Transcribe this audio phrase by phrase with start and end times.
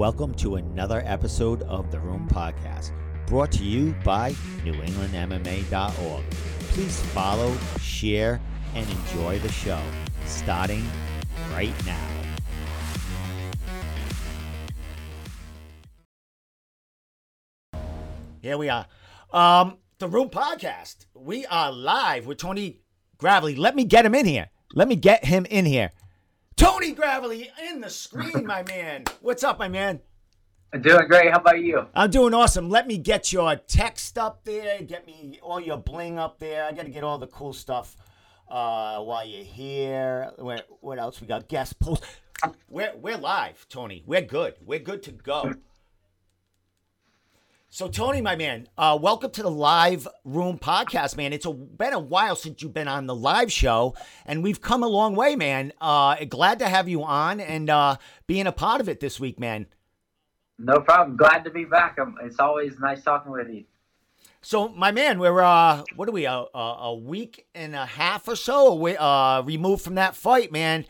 [0.00, 2.92] Welcome to another episode of the Room Podcast,
[3.26, 4.32] brought to you by
[4.64, 6.24] NewEnglandMMA.org.
[6.70, 8.40] Please follow, share,
[8.74, 9.78] and enjoy the show,
[10.24, 10.88] starting
[11.52, 12.08] right now.
[18.40, 18.86] Here we are.
[19.30, 21.04] Um, the Room Podcast.
[21.12, 22.80] We are live with Tony
[23.18, 23.54] Gravely.
[23.54, 24.48] Let me get him in here.
[24.72, 25.90] Let me get him in here.
[26.60, 29.04] Tony Gravely in the screen, my man.
[29.22, 29.98] What's up, my man?
[30.74, 31.30] I'm doing great.
[31.30, 31.86] How about you?
[31.94, 32.68] I'm doing awesome.
[32.68, 34.82] Let me get your text up there.
[34.82, 36.66] Get me all your bling up there.
[36.66, 37.96] I got to get all the cool stuff
[38.46, 40.32] uh, while you're here.
[40.36, 41.48] What, what else we got?
[41.48, 42.04] Guest post.
[42.68, 44.02] We're, we're live, Tony.
[44.04, 44.56] We're good.
[44.62, 45.54] We're good to go.
[47.72, 51.32] So, Tony, my man, uh, welcome to the Live Room Podcast, man.
[51.32, 53.94] It's a, been a while since you've been on the live show,
[54.26, 55.72] and we've come a long way, man.
[55.80, 57.96] Uh, glad to have you on and uh,
[58.26, 59.66] being a part of it this week, man.
[60.58, 61.16] No problem.
[61.16, 61.96] Glad to be back.
[62.00, 63.66] Um, it's always nice talking with you.
[64.42, 68.26] So, my man, we're uh, what are we a, a, a week and a half
[68.26, 70.86] or so away, uh, removed from that fight, man.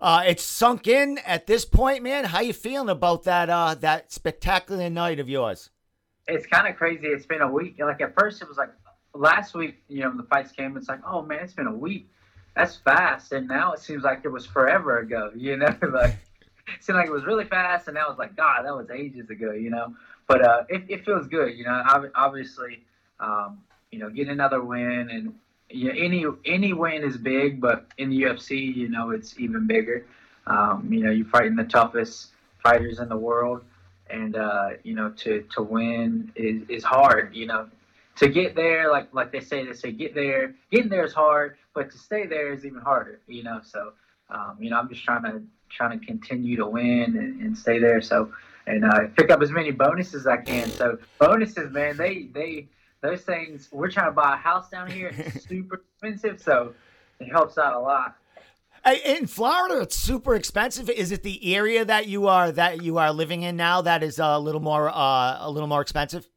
[0.00, 2.24] Uh, it's sunk in at this point, man.
[2.24, 5.70] How you feeling about that uh, that spectacular night of yours?
[6.26, 7.06] It's kind of crazy.
[7.06, 7.76] It's been a week.
[7.78, 8.70] Like at first, it was like
[9.14, 9.82] last week.
[9.88, 10.76] You know, the fights came.
[10.76, 12.08] It's like, oh man, it's been a week.
[12.56, 13.32] That's fast.
[13.32, 15.30] And now it seems like it was forever ago.
[15.36, 16.16] You know, like
[16.66, 19.28] it seemed like it was really fast, and now it's like, God, that was ages
[19.30, 19.52] ago.
[19.52, 19.94] You know,
[20.26, 21.56] but uh, it, it feels good.
[21.56, 21.82] You know,
[22.14, 22.84] obviously,
[23.20, 25.34] um, you know, getting another win and
[25.70, 29.66] you know, any any win is big, but in the UFC, you know, it's even
[29.66, 30.06] bigger.
[30.46, 32.28] Um, you know, you're fighting the toughest
[32.62, 33.64] fighters in the world
[34.10, 37.68] and uh, you know to to win is, is hard you know.
[38.18, 41.56] To get there like like they say they say get there getting there is hard
[41.74, 43.60] but to stay there is even harder you know.
[43.64, 43.92] So
[44.30, 47.78] um, you know i'm just trying to trying to continue to win and, and stay
[47.80, 48.32] there so
[48.66, 50.70] and uh, pick up as many bonuses as i can.
[50.70, 52.68] So bonuses man they they
[53.00, 55.10] those things we're trying to buy a house down here.
[55.12, 56.74] It's super expensive so
[57.20, 58.16] it helps out a lot
[58.86, 60.90] in Florida, it's super expensive.
[60.90, 64.18] Is it the area that you are that you are living in now that is
[64.18, 66.28] a little more uh, a little more expensive?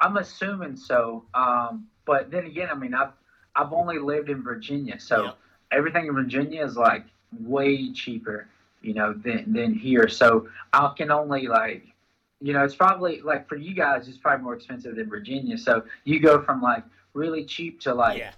[0.00, 1.24] I'm assuming so.
[1.34, 3.12] Um, but then again, I mean, I've
[3.56, 5.32] I've only lived in Virginia, so yeah.
[5.72, 7.04] everything in Virginia is like
[7.40, 8.46] way cheaper,
[8.80, 10.08] you know, than than here.
[10.08, 11.84] So I can only like,
[12.40, 15.58] you know, it's probably like for you guys, it's probably more expensive than Virginia.
[15.58, 18.18] So you go from like really cheap to like.
[18.18, 18.32] Yeah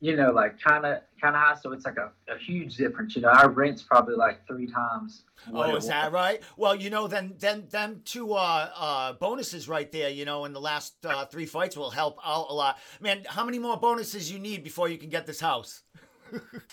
[0.00, 1.56] you know, like kind of kind of high.
[1.60, 3.16] So it's like a, a huge difference.
[3.16, 5.22] You know, our rent's probably like three times.
[5.52, 6.42] Oh, is that right?
[6.56, 10.10] Well, you know, then then them two uh, uh, bonuses right there.
[10.10, 12.78] You know, in the last uh, three fights will help out a lot.
[13.00, 15.82] Man, how many more bonuses you need before you can get this house?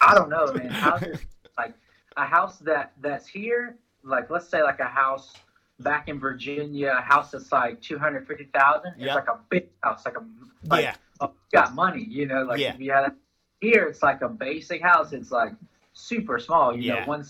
[0.02, 0.70] I don't know, man.
[0.70, 1.20] Houses,
[1.58, 1.74] like
[2.18, 5.34] a house that that's here, like let's say like a house
[5.80, 8.94] back in Virginia, a house that's like two hundred fifty thousand.
[8.96, 9.16] It's yep.
[9.16, 10.24] like a big house, like a
[10.68, 10.96] like, yeah
[11.52, 12.74] got money, you know, like yeah.
[12.74, 13.12] if you had
[13.63, 15.13] here, it's like a basic house.
[15.13, 15.53] It's like
[15.94, 17.00] super small, you yeah.
[17.00, 17.25] know, one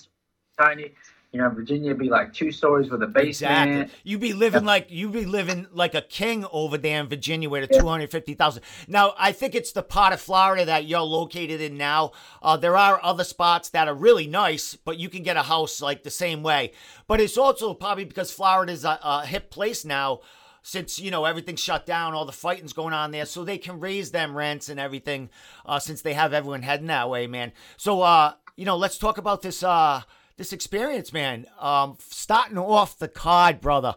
[0.59, 0.91] tiny.
[1.31, 3.71] You know, Virginia be like two stories with a basement.
[3.71, 3.99] Exactly.
[4.03, 7.63] You'd be living like you'd be living like a king over there in Virginia with
[7.63, 7.79] a yeah.
[7.79, 8.61] two hundred fifty thousand.
[8.87, 12.11] Now, I think it's the part of Florida that you're located in now.
[12.43, 15.81] Uh, there are other spots that are really nice, but you can get a house
[15.81, 16.71] like the same way.
[17.07, 20.19] But it's also probably because Florida is a, a hip place now
[20.63, 23.79] since you know everything's shut down, all the fighting's going on there, so they can
[23.79, 25.29] raise them rents and everything,
[25.65, 27.51] uh, since they have everyone heading that way, man.
[27.77, 30.01] So uh, you know, let's talk about this uh
[30.37, 31.45] this experience, man.
[31.59, 33.95] Um, starting off the card, brother.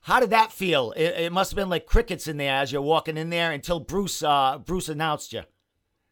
[0.00, 0.92] How did that feel?
[0.92, 3.78] It, it must have been like crickets in there as you're walking in there until
[3.78, 5.42] Bruce uh Bruce announced you.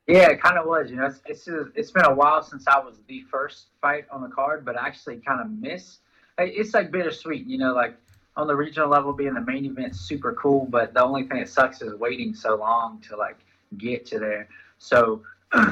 [0.07, 0.91] Yeah, it kind of was.
[0.91, 4.21] You know, it's, it's it's been a while since I was the first fight on
[4.21, 5.99] the card, but I actually kind of miss.
[6.37, 7.73] It's like bittersweet, you know.
[7.73, 7.97] Like
[8.37, 11.49] on the regional level, being the main event super cool, but the only thing that
[11.49, 13.39] sucks is waiting so long to like
[13.79, 14.49] get to there.
[14.79, 15.23] So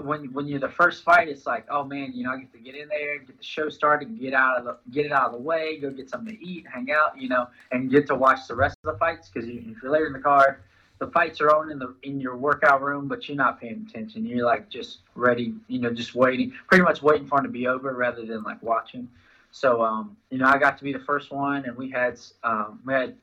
[0.00, 2.58] when when you're the first fight, it's like, oh man, you know, I get to
[2.58, 5.32] get in there, get the show started, get out of the get it out of
[5.32, 8.46] the way, go get something to eat, hang out, you know, and get to watch
[8.48, 10.62] the rest of the fights because you, if you're later in the card,
[10.98, 14.24] the fights are on in the in your workout room, but you're not paying attention.
[14.24, 17.66] You're like just ready, you know, just waiting, pretty much waiting for it to be
[17.66, 19.08] over rather than like watching.
[19.52, 22.80] So um, you know, I got to be the first one, and we had um,
[22.84, 23.14] we had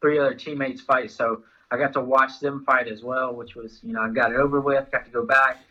[0.00, 1.10] three other teammates fight.
[1.10, 4.30] So I got to watch them fight as well, which was you know I got
[4.30, 4.90] it over with.
[4.92, 5.64] Got to go back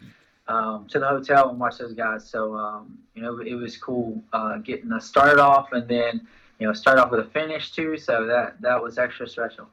[0.48, 2.28] um, to the hotel and watch those guys.
[2.28, 6.28] So um, you know, it was cool uh, getting us started off, and then
[6.60, 7.96] you know start off with a finish too.
[7.98, 9.68] So that that was extra special.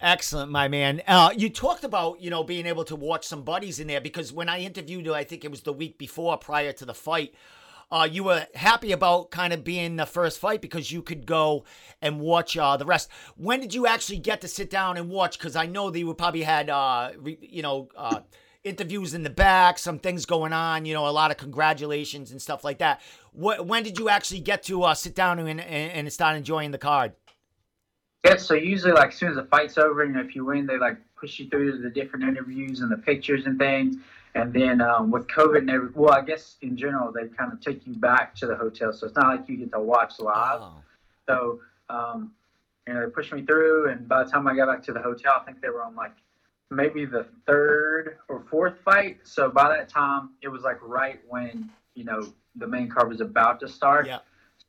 [0.00, 1.02] Excellent, my man.
[1.06, 4.32] Uh, you talked about you know being able to watch some buddies in there because
[4.32, 7.34] when I interviewed you, I think it was the week before prior to the fight.
[7.92, 11.64] Uh, you were happy about kind of being the first fight because you could go
[12.00, 13.08] and watch uh, the rest.
[13.36, 15.38] When did you actually get to sit down and watch?
[15.38, 18.20] Because I know that you probably had, uh, re- you know, uh,
[18.62, 22.40] interviews in the back, some things going on, you know, a lot of congratulations and
[22.40, 23.00] stuff like that.
[23.32, 26.70] What, when did you actually get to uh, sit down and, and, and start enjoying
[26.70, 27.12] the card?
[28.24, 30.66] Yeah, so usually like as soon as the fight's over, you know, if you win,
[30.66, 33.96] they like push you through to the different interviews and the pictures and things.
[34.34, 37.60] And then um, with COVID and every, well, I guess in general they kind of
[37.60, 40.60] take you back to the hotel, so it's not like you get to watch live.
[40.62, 40.82] Oh.
[41.26, 42.32] So um,
[42.86, 45.00] you know, they pushed me through, and by the time I got back to the
[45.00, 46.14] hotel, I think they were on like
[46.70, 49.18] maybe the third or fourth fight.
[49.24, 53.20] So by that time, it was like right when you know the main card was
[53.20, 54.06] about to start.
[54.06, 54.18] Yeah.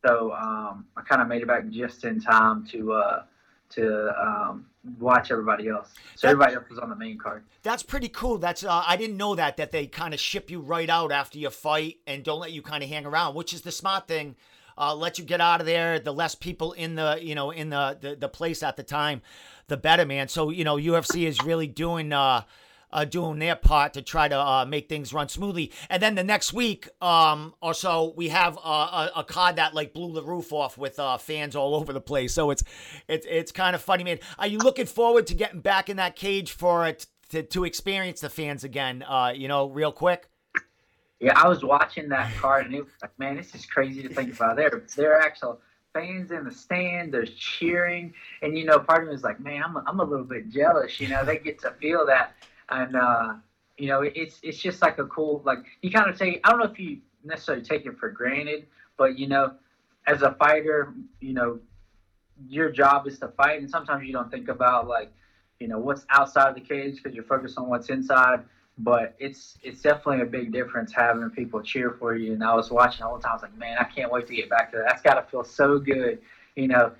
[0.06, 3.24] So um, I kind of made it back just in time to uh,
[3.72, 4.66] to um,
[5.00, 5.90] watch everybody else.
[6.16, 7.44] So that, everybody else was on the main card.
[7.64, 8.38] That's pretty cool.
[8.38, 11.38] That's uh, I didn't know that that they kind of ship you right out after
[11.38, 14.36] your fight and don't let you kind of hang around, which is the smart thing.
[14.78, 16.00] Uh, let you get out of there.
[16.00, 19.22] The less people in the you know in the the, the place at the time,
[19.68, 20.28] the better, man.
[20.28, 22.14] So you know UFC is really doing.
[22.14, 22.44] Uh,
[22.94, 25.72] uh, doing their part to try to uh, make things run smoothly.
[25.90, 29.94] And then the next week um, or so, we have a, a card that like
[29.94, 32.34] blew the roof off with uh, fans all over the place.
[32.34, 32.64] So it's
[33.08, 34.20] it's it's kind of funny, man.
[34.38, 38.22] Are you looking forward to getting back in that cage for it to, to experience
[38.22, 39.04] the fans again?
[39.04, 40.28] Uh, you know, real quick.
[41.20, 44.10] Yeah, I was watching that card and it was like, man, this is crazy to
[44.10, 44.56] think about.
[44.56, 45.62] They're they're actual
[45.94, 47.14] fans in the stand.
[47.14, 50.04] They're cheering, and you know, part of me is like, man, I'm a, I'm a
[50.04, 51.00] little bit jealous.
[51.00, 52.34] You know, they get to feel that
[52.72, 53.34] and uh,
[53.78, 56.42] you know, it's it's just like a cool like you kind of take.
[56.44, 58.66] I don't know if you necessarily take it for granted,
[58.98, 59.54] but you know,
[60.08, 61.60] as a fighter, you know,
[62.48, 65.12] your job is to fight, and sometimes you don't think about like,
[65.60, 68.44] you know, what's outside of the cage because you're focused on what's inside.
[68.78, 72.34] But it's it's definitely a big difference having people cheer for you.
[72.34, 73.32] And I was watching all the time.
[73.32, 74.86] I was like, man, I can't wait to get back to that.
[74.88, 76.20] That's got to feel so good,
[76.56, 76.94] you know,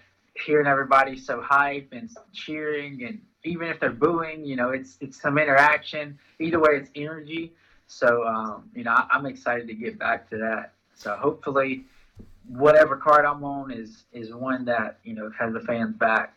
[0.46, 5.20] hearing everybody so hype and cheering and even if they're booing, you know, it's it's
[5.20, 6.18] some interaction.
[6.40, 7.54] Either way, it's energy.
[7.88, 10.74] So um, you know, I, I'm excited to get back to that.
[10.96, 11.86] So hopefully,
[12.48, 16.36] whatever card I'm on is is one that you know has the fans back.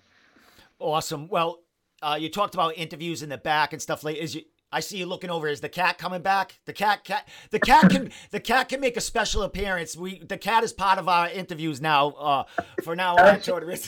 [0.79, 1.29] Awesome.
[1.29, 1.61] Well,
[2.03, 4.17] uh, you talked about interviews in the back and stuff like.
[4.17, 4.43] Is you
[4.75, 5.47] I see you looking over.
[5.47, 6.59] Is the cat coming back?
[6.65, 9.97] The cat, cat, the cat can, the cat can make a special appearance.
[9.97, 12.09] We, the cat is part of our interviews now.
[12.11, 12.45] Uh,
[12.83, 13.41] for now on,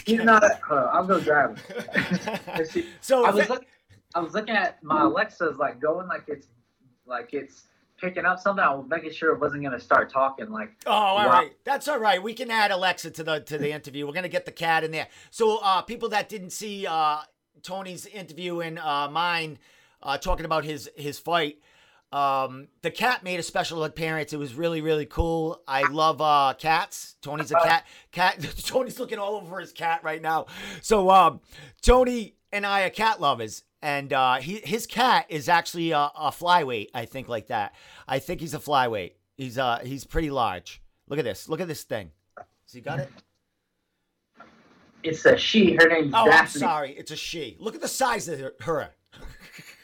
[0.07, 0.45] He's not.
[0.45, 2.85] Uh, I'll go grab him.
[3.01, 3.67] so I was, look,
[4.15, 6.47] I was looking at my Alexa's like going like it's,
[7.05, 7.65] like it's
[8.01, 8.65] picking up something.
[8.65, 10.51] I was making sure it wasn't going to start talking.
[10.51, 11.31] Like, oh, all wow.
[11.31, 12.23] right, that's all right.
[12.23, 14.07] We can add Alexa to the to the interview.
[14.07, 15.09] We're going to get the cat in there.
[15.33, 17.19] So, uh, people that didn't see uh,
[17.63, 19.59] Tony's interview and uh, mine
[20.03, 21.59] uh, talking about his his fight.
[22.13, 24.33] Um, the cat made a special appearance.
[24.33, 25.63] It was really really cool.
[25.67, 27.17] I love uh, cats.
[27.23, 27.87] Tony's a cat.
[28.13, 28.41] Cat.
[28.65, 30.47] Tony's looking all over his cat right now.
[30.83, 31.41] So um,
[31.83, 36.31] Tony and I are cat lovers, and uh, he his cat is actually a, a
[36.31, 36.89] flyweight.
[36.95, 37.75] I think like that.
[38.07, 39.13] I think he's a flyweight.
[39.37, 40.83] He's uh he's pretty large.
[41.09, 41.49] Look at this.
[41.49, 42.11] Look at this thing.
[42.67, 43.11] So you got it.
[45.03, 45.75] It's a she.
[45.75, 46.33] Her name's oh, Daphne.
[46.33, 46.93] I'm sorry.
[46.93, 47.57] It's a she.
[47.61, 48.91] Look at the size of her.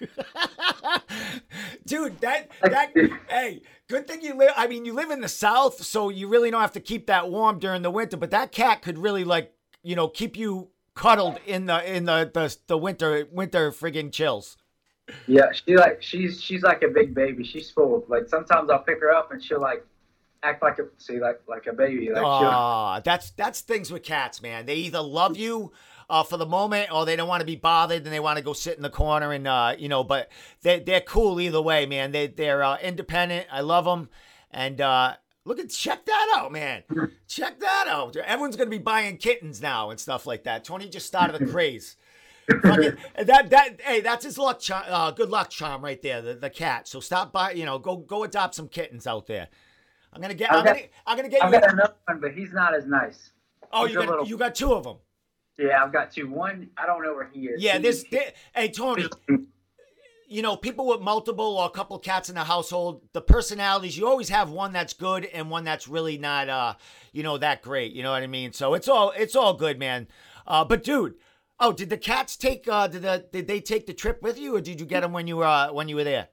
[1.87, 2.93] Dude, that that
[3.28, 4.52] hey, good thing you live.
[4.56, 7.31] I mean, you live in the South, so you really don't have to keep that
[7.31, 8.16] warm during the winter.
[8.16, 12.30] But that cat could really like you know keep you cuddled in the in the
[12.32, 14.56] the, the winter winter friggin' chills.
[15.26, 17.44] Yeah, she like she's she's like a big baby.
[17.44, 18.04] She's full.
[18.09, 19.85] Like sometimes I'll pick her up and she'll like
[20.42, 22.11] act like a see like like a baby.
[22.11, 24.66] Like oh, that's that's things with cats, man.
[24.66, 25.73] They either love you
[26.12, 28.45] uh, for the moment, or they don't want to be bothered and they want to
[28.45, 30.04] go sit in the corner and uh, you know.
[30.04, 32.12] But they they're cool either way, man.
[32.12, 33.47] They they're uh, independent.
[33.50, 34.11] I love them,
[34.50, 35.14] and uh,
[35.47, 36.83] look at check that out, man.
[37.26, 38.14] check that out.
[38.14, 40.64] Everyone's gonna be buying kittens now and stuff like that.
[40.64, 41.97] Tony just started a craze.
[42.62, 44.85] Fucking, that that hey, that's his luck charm.
[44.87, 46.21] Uh, good luck charm right there.
[46.21, 46.87] The, the cat.
[46.87, 47.52] So stop by.
[47.52, 49.49] You know, go go adopt some kittens out there.
[50.12, 50.52] I'm gonna get.
[50.52, 51.42] I'm, got, gonna, I'm gonna get.
[51.42, 53.31] I've you got another one, but he's not as nice.
[53.73, 54.26] Oh, he's you got little...
[54.26, 54.99] you got two of them.
[55.62, 56.28] Yeah, I've got two.
[56.28, 57.62] One, I don't know where he is.
[57.62, 58.04] Yeah, this.
[58.54, 59.07] hey, Tony.
[60.26, 64.09] You know, people with multiple or a couple cats in the household, the personalities, you
[64.09, 66.75] always have one that's good and one that's really not, uh,
[67.12, 67.92] you know, that great.
[67.92, 68.52] You know what I mean?
[68.52, 70.09] So it's all it's all good, man.
[70.47, 71.16] Uh, but dude,
[71.61, 72.66] oh, did the cats take?
[72.66, 75.12] Uh, did the did they take the trip with you, or did you get them
[75.12, 76.28] when you were uh, when you were there?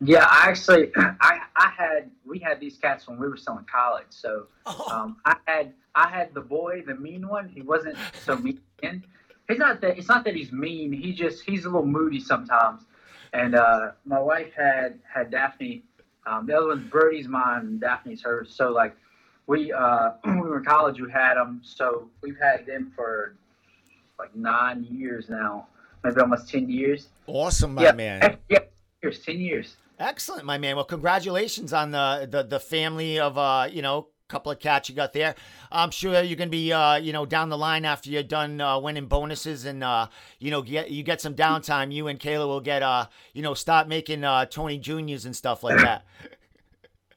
[0.00, 3.64] Yeah, I actually, I I had we had these cats when we were still in
[3.64, 4.06] college.
[4.10, 4.88] So oh.
[4.92, 7.48] um, I had I had the boy, the mean one.
[7.48, 8.60] He wasn't so mean.
[9.48, 9.98] He's not that.
[9.98, 10.92] It's not that he's mean.
[10.92, 12.82] He just he's a little moody sometimes.
[13.32, 15.82] And uh, my wife had had Daphne.
[16.26, 18.54] Um, the other one's Birdie's mine, and Daphne's hers.
[18.54, 18.96] So like
[19.46, 21.60] we uh, when we were in college, we had them.
[21.64, 23.34] So we've had them for
[24.18, 25.66] like nine years now,
[26.04, 27.08] maybe almost ten years.
[27.26, 28.38] Awesome, my yeah, man.
[28.48, 28.60] Yeah,
[29.02, 29.76] years, ten years.
[29.98, 30.76] Excellent, my man.
[30.76, 34.94] Well, congratulations on the the, the family of uh, you know, couple of cats you
[34.94, 35.34] got there.
[35.72, 38.78] I'm sure you're gonna be uh, you know, down the line after you're done uh,
[38.78, 40.06] winning bonuses and uh,
[40.38, 41.92] you know, get you get some downtime.
[41.92, 45.62] You and Kayla will get uh, you know, start making uh Tony Juniors and stuff
[45.62, 46.04] like that.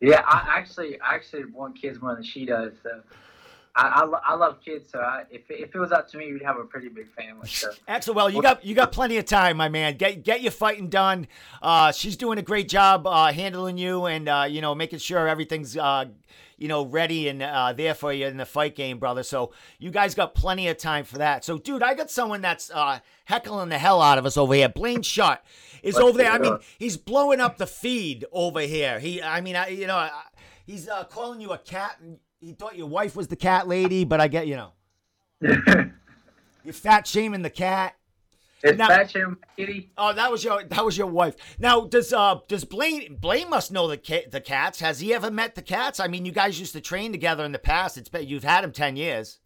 [0.04, 2.74] Yeah, I actually I actually want kids more than she does.
[2.82, 3.04] So
[3.76, 4.90] I, I, I love kids.
[4.92, 7.48] So I, if if it was up to me, we'd have a pretty big family.
[7.48, 7.72] So.
[7.88, 8.16] Excellent.
[8.16, 9.98] Well, you got you got plenty of time, my man.
[9.98, 11.28] Get get your fighting done.
[11.62, 15.28] Uh, she's doing a great job uh, handling you and uh, you know making sure
[15.28, 16.06] everything's uh,
[16.58, 19.24] you know ready and uh, there for you in the fight game, brother.
[19.24, 21.44] So you guys got plenty of time for that.
[21.46, 24.70] So, dude, I got someone that's uh, heckling the hell out of us over here.
[24.70, 25.44] Blaine Shot
[25.82, 26.32] is Let's over there.
[26.32, 26.64] I mean, up.
[26.78, 29.00] he's blowing up the feed over here.
[29.00, 30.12] He, I mean, I, you know, I,
[30.66, 31.98] he's uh, calling you a cat.
[32.02, 34.72] And he thought your wife was the cat lady, but I get you know
[36.64, 37.96] you're fat shaming the cat.
[38.64, 39.92] Is Now- that your kitty?
[39.98, 41.36] Oh, that was your that was your wife.
[41.58, 44.80] Now, does uh does Blaine Blaine must know the ca- the cats?
[44.82, 46.00] Has he ever met the cats?
[46.00, 47.98] I mean, you guys used to train together in the past.
[47.98, 49.40] It's been you've had him ten years.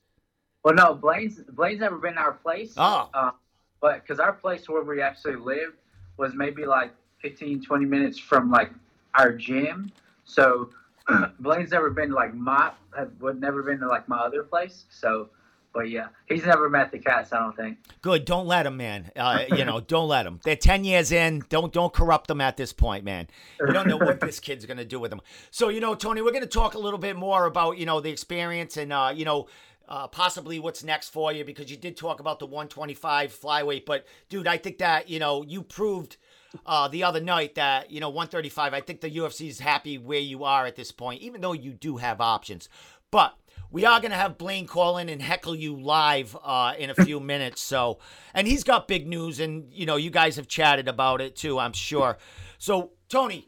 [0.63, 2.73] Well, no, Blaine's Blaine's never been to our place.
[2.75, 3.09] Oh.
[3.13, 3.31] Uh,
[3.79, 5.75] but because our place where we actually lived
[6.17, 8.71] was maybe like 15, 20 minutes from like
[9.13, 9.91] our gym.
[10.23, 10.71] So
[11.39, 12.71] Blaine's never been like my
[13.19, 14.85] would never been to like my other place.
[14.89, 15.29] So,
[15.73, 17.33] but yeah, he's never met the cats.
[17.33, 17.77] I don't think.
[18.01, 18.25] Good.
[18.25, 19.11] Don't let him, man.
[19.15, 20.39] Uh, you know, don't let him.
[20.43, 21.43] They're ten years in.
[21.49, 23.27] Don't don't corrupt them at this point, man.
[23.59, 25.21] You don't know what this kid's gonna do with them.
[25.51, 28.09] So you know, Tony, we're gonna talk a little bit more about you know the
[28.09, 29.47] experience and uh, you know.
[29.87, 34.03] Uh, possibly what's next for you because you did talk about the 125 flyweight, but
[34.29, 36.17] dude, I think that you know you proved
[36.65, 38.73] uh, the other night that you know 135.
[38.73, 41.73] I think the UFC is happy where you are at this point, even though you
[41.73, 42.69] do have options.
[43.11, 43.35] But
[43.71, 47.19] we are gonna have Blaine call in and heckle you live uh, in a few
[47.21, 47.61] minutes.
[47.61, 47.99] So,
[48.33, 51.59] and he's got big news, and you know you guys have chatted about it too,
[51.59, 52.17] I'm sure.
[52.57, 53.47] So, Tony,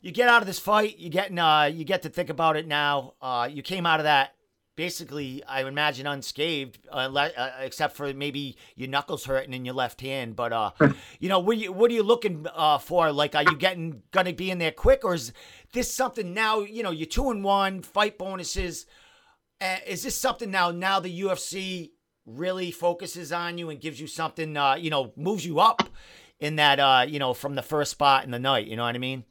[0.00, 2.66] you get out of this fight, you get uh, you get to think about it
[2.66, 3.14] now.
[3.20, 4.34] Uh, you came out of that
[4.76, 9.74] basically, I imagine unscathed, uh, le- uh, except for maybe your knuckles hurting in your
[9.74, 10.36] left hand.
[10.36, 10.70] But uh,
[11.20, 13.12] you know, what are you, what are you looking uh, for?
[13.12, 15.32] Like, are you getting gonna be in there quick, or is
[15.72, 16.60] this something now?
[16.60, 18.86] You know, you're two and one, fight bonuses.
[19.60, 20.70] Uh, is this something now?
[20.70, 21.90] Now the UFC
[22.26, 24.56] really focuses on you and gives you something.
[24.56, 25.82] Uh, you know, moves you up
[26.40, 26.80] in that.
[26.80, 28.66] Uh, you know, from the first spot in the night.
[28.66, 29.24] You know what I mean?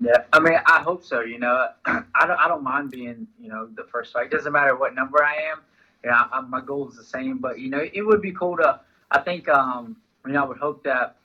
[0.00, 1.20] Yeah, I mean, I hope so.
[1.20, 4.26] You know, I don't, I don't mind being, you know, the first fight.
[4.26, 5.62] It doesn't matter what number I am.
[6.04, 7.38] Yeah, my goal is the same.
[7.38, 8.80] But you know, it would be cool to.
[9.10, 11.16] I think, um, you know, I would hope that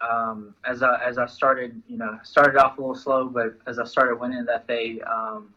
[0.00, 3.78] um, as I as I started, you know, started off a little slow, but as
[3.78, 5.52] I started winning, that they, um,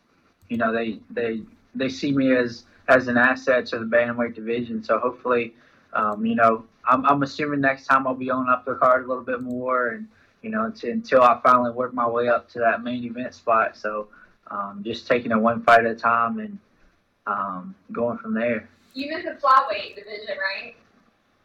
[0.49, 1.41] you know, they they
[1.75, 4.83] they see me as as an asset to the bantamweight division.
[4.83, 5.53] So hopefully,
[5.93, 9.07] um, you know, I'm, I'm assuming next time I'll be on up the card a
[9.07, 10.07] little bit more and
[10.41, 13.77] you know, until, until I finally work my way up to that main event spot.
[13.77, 14.07] So
[14.49, 16.57] um, just taking it one fight at a time and
[17.27, 18.69] um, going from there.
[18.93, 20.75] You meant the flyweight division, right?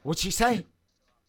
[0.03, 0.65] What'd she say?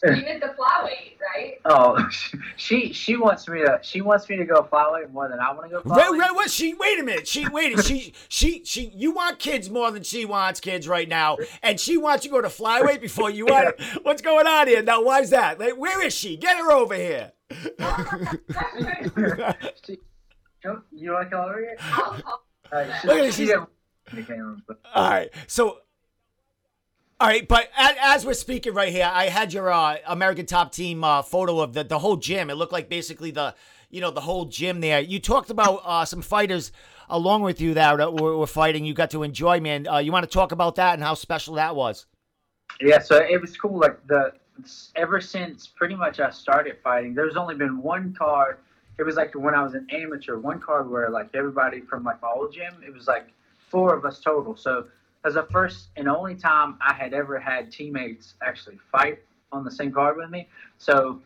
[0.04, 1.56] You meant the flyweight, right?
[1.70, 2.08] Oh,
[2.56, 5.70] she she wants me to she wants me to go flyweight more than I want
[5.70, 6.20] to go Wait, flyweight.
[6.20, 7.28] wait, wait, she wait a minute.
[7.28, 7.84] She wait.
[7.84, 8.92] She she she.
[8.96, 12.38] You want kids more than she wants kids right now, and she wants you to
[12.38, 13.76] go to flyweight before you want.
[14.04, 15.04] What's going on here now?
[15.04, 15.60] Why's that?
[15.60, 16.38] Like, where is she?
[16.38, 17.34] Get her over here.
[19.86, 20.00] She-
[20.64, 21.78] you you want to come over here?
[21.80, 23.38] I'll, I'll, Uh, she, Look she this.
[23.38, 23.70] didn't-
[24.14, 25.80] the camera, but- All right, so.
[27.20, 30.72] All right, but as, as we're speaking right here, I had your uh, American Top
[30.72, 32.50] Team uh, photo of the, the whole gym.
[32.52, 33.56] It looked like basically the
[33.90, 35.00] you know the whole gym there.
[35.00, 36.72] You talked about uh, some fighters
[37.10, 38.86] along with you that were, were fighting.
[38.86, 39.88] You got to enjoy, man.
[39.88, 42.06] Uh, you want to talk about that and how special that was?
[42.82, 43.80] Yeah, so it was cool.
[43.80, 44.34] Like the
[44.96, 48.60] ever since pretty much I started fighting, there's only been one card.
[48.98, 52.22] It was like when I was an amateur, one card where like everybody from like
[52.22, 53.28] my old gym, it was like
[53.70, 54.56] four of us total.
[54.56, 54.88] So
[55.26, 59.20] as the first and only time I had ever had teammates actually fight
[59.52, 60.48] on the same card with me.
[60.78, 61.22] So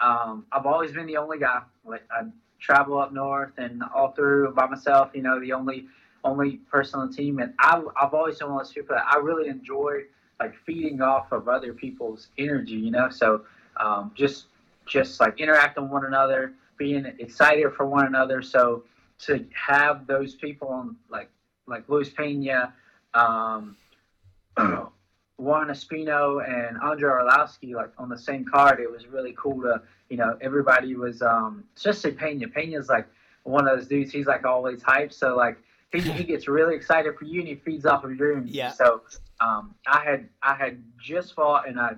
[0.00, 1.62] um, I've always been the only guy.
[1.84, 2.24] Like I
[2.60, 5.10] travel up north and all through by myself.
[5.14, 5.86] You know, the only
[6.24, 9.06] only person on the team, and I, I've always been one of those people that
[9.08, 10.02] I really enjoy
[10.40, 13.10] like feeding off of other people's energy, you know.
[13.10, 13.42] So
[13.76, 14.46] um, just
[14.86, 18.42] just like interacting with one another, being excited for one another.
[18.42, 18.84] So
[19.20, 21.30] to have those people on like
[21.66, 22.72] like Luis Pena,
[23.14, 23.76] um,
[24.56, 29.82] Juan Espino, and Andrei Arlovsky like on the same card, it was really cool to
[30.08, 32.48] you know everybody was um, especially Pena.
[32.48, 33.06] Pena's like
[33.44, 34.12] one of those dudes.
[34.12, 35.14] He's like always hyped.
[35.14, 35.58] So like
[36.00, 38.52] he, he gets really excited for you and he feeds off of your energy.
[38.52, 38.72] Yeah.
[38.72, 39.02] So
[39.40, 41.94] um, I had I had just fought and I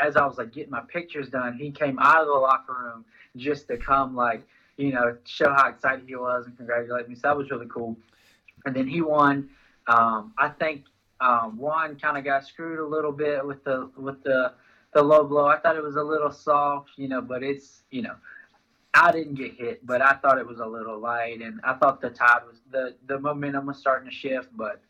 [0.00, 3.04] as I was like getting my pictures done, he came out of the locker room
[3.36, 7.14] just to come like you know show how excited he was and congratulate me.
[7.14, 7.96] So that was really cool.
[8.66, 9.50] And then he won.
[9.86, 10.84] Um, I think
[11.20, 14.52] um, Juan kind of got screwed a little bit with the with the
[14.94, 15.46] the low blow.
[15.46, 18.14] I thought it was a little soft, you know, but it's you know
[19.00, 22.00] I didn't get hit, but I thought it was a little light, and I thought
[22.00, 24.48] the tide was the the momentum was starting to shift.
[24.56, 24.80] But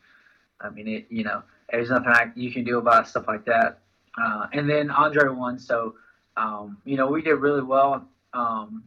[0.60, 3.80] I mean, it you know, there's nothing I, you can do about stuff like that.
[4.20, 5.94] Uh, and then Andre won, so
[6.36, 8.82] um, you know we did really well um,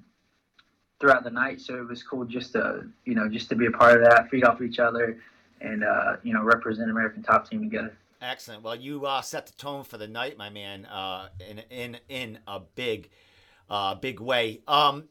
[0.99, 1.61] throughout the night.
[1.61, 4.29] So it was cool just to you know just to be a part of that,
[4.29, 5.19] feed off each other,
[5.61, 7.93] and uh, you know represent American Top Team together.
[8.21, 8.63] Excellent.
[8.63, 12.39] Well, you uh, set the tone for the night, my man, uh, in in in
[12.47, 13.09] a big,
[13.71, 14.59] uh, big way.
[14.67, 15.05] Um,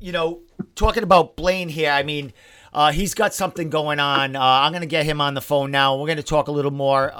[0.00, 0.42] you know,
[0.76, 2.32] talking about Blaine here, I mean,
[2.72, 4.36] uh, he's got something going on.
[4.36, 5.96] Uh, I'm gonna get him on the phone now.
[5.96, 7.12] We're gonna talk a little more.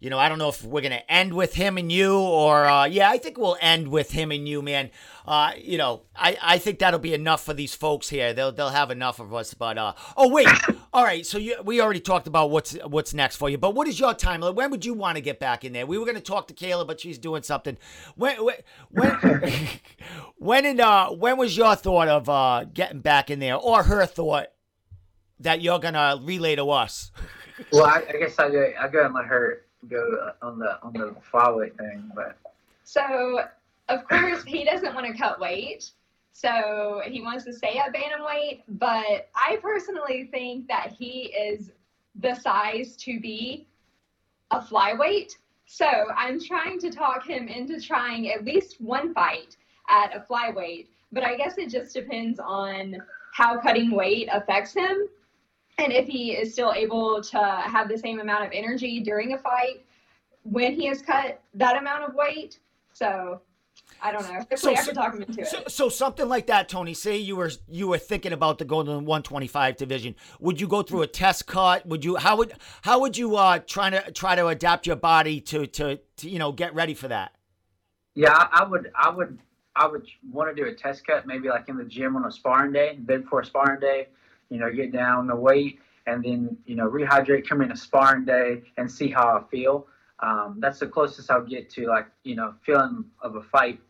[0.00, 2.86] You know, I don't know if we're gonna end with him and you, or uh,
[2.86, 4.88] yeah, I think we'll end with him and you, man.
[5.26, 8.32] Uh, you know, I, I think that'll be enough for these folks here.
[8.32, 9.52] They'll they'll have enough of us.
[9.52, 10.48] But uh, oh wait,
[10.94, 11.26] all right.
[11.26, 13.58] So you, we already talked about what's what's next for you.
[13.58, 14.54] But what is your timeline?
[14.54, 15.84] When would you want to get back in there?
[15.84, 17.76] We were gonna talk to Kayla, but she's doing something.
[18.16, 18.56] When when
[18.88, 19.68] when
[20.38, 24.06] when, and, uh, when was your thought of uh, getting back in there, or her
[24.06, 24.46] thought
[25.40, 27.10] that you're gonna relay to us?
[27.70, 30.92] Well, I, I guess I go I go and let her go on the on
[30.92, 32.36] the flyweight thing, but
[32.84, 33.44] So,
[33.88, 35.90] of course, he doesn't want to cut weight.
[36.32, 38.62] So he wants to stay at bantamweight.
[38.68, 41.70] But I personally think that he is
[42.20, 43.66] the size to be
[44.50, 45.36] a flyweight.
[45.66, 49.56] So I'm trying to talk him into trying at least one fight
[49.88, 50.86] at a flyweight.
[51.12, 52.96] But I guess it just depends on
[53.34, 55.08] how cutting weight affects him
[55.80, 59.38] and if he is still able to have the same amount of energy during a
[59.38, 59.84] fight
[60.44, 62.58] when he has cut that amount of weight.
[62.92, 63.40] So
[64.02, 64.44] I don't know.
[64.50, 65.48] If So- we have talk him into it.
[65.48, 66.94] So, so something like that, Tony.
[66.94, 70.14] Say you were you were thinking about to go to the 125 division.
[70.38, 71.86] Would you go through a test cut?
[71.86, 72.52] Would you how would
[72.82, 76.38] how would you uh try to try to adapt your body to to, to you
[76.38, 77.32] know get ready for that?
[78.14, 79.38] yeah, I, I would I would
[79.76, 82.32] I would want to do a test cut maybe like in the gym on a
[82.32, 84.08] sparring day, the for a sparring day.
[84.50, 88.24] You know, get down the weight and then you know rehydrate, come in a sparring
[88.24, 89.86] day and see how I feel.
[90.20, 93.80] Um, that's the closest I'll get to like you know feeling of a fight.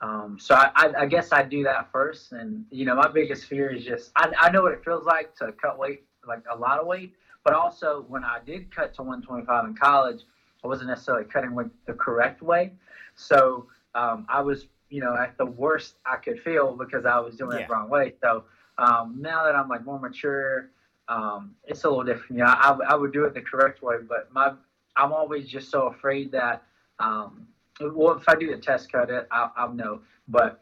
[0.00, 3.46] Um, so I, I, I guess I do that first, and you know my biggest
[3.46, 6.56] fear is just I, I know what it feels like to cut weight, like a
[6.56, 10.22] lot of weight, but also when I did cut to 125 in college,
[10.64, 12.72] I wasn't necessarily cutting weight the correct way,
[13.14, 17.36] so um, I was you know at the worst I could feel because I was
[17.36, 17.64] doing Yeah.
[17.64, 18.14] it the wrong way.
[18.22, 18.44] So
[18.78, 20.70] um, now that I'm like more mature,
[21.08, 22.38] um, it's a little different.
[22.38, 24.52] Know, I, I would do it the correct way, but my
[24.96, 26.62] I'm always just so afraid that
[26.98, 27.46] um,
[27.80, 30.00] well, if I do the test cut, it I'll, I'll know.
[30.28, 30.60] But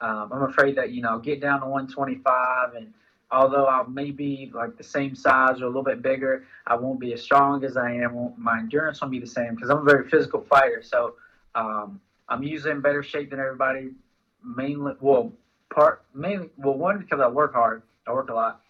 [0.00, 2.92] um, I'm afraid that you know, get down to 125, and
[3.30, 7.00] although I may be like the same size or a little bit bigger, I won't
[7.00, 8.32] be as strong as I am.
[8.36, 10.82] My endurance won't be the same because I'm a very physical fighter.
[10.82, 11.14] So
[11.54, 13.90] um, I'm usually in better shape than everybody.
[14.44, 15.32] Mainly, well,
[15.70, 18.60] part mainly, well, one because I work hard, I work a lot,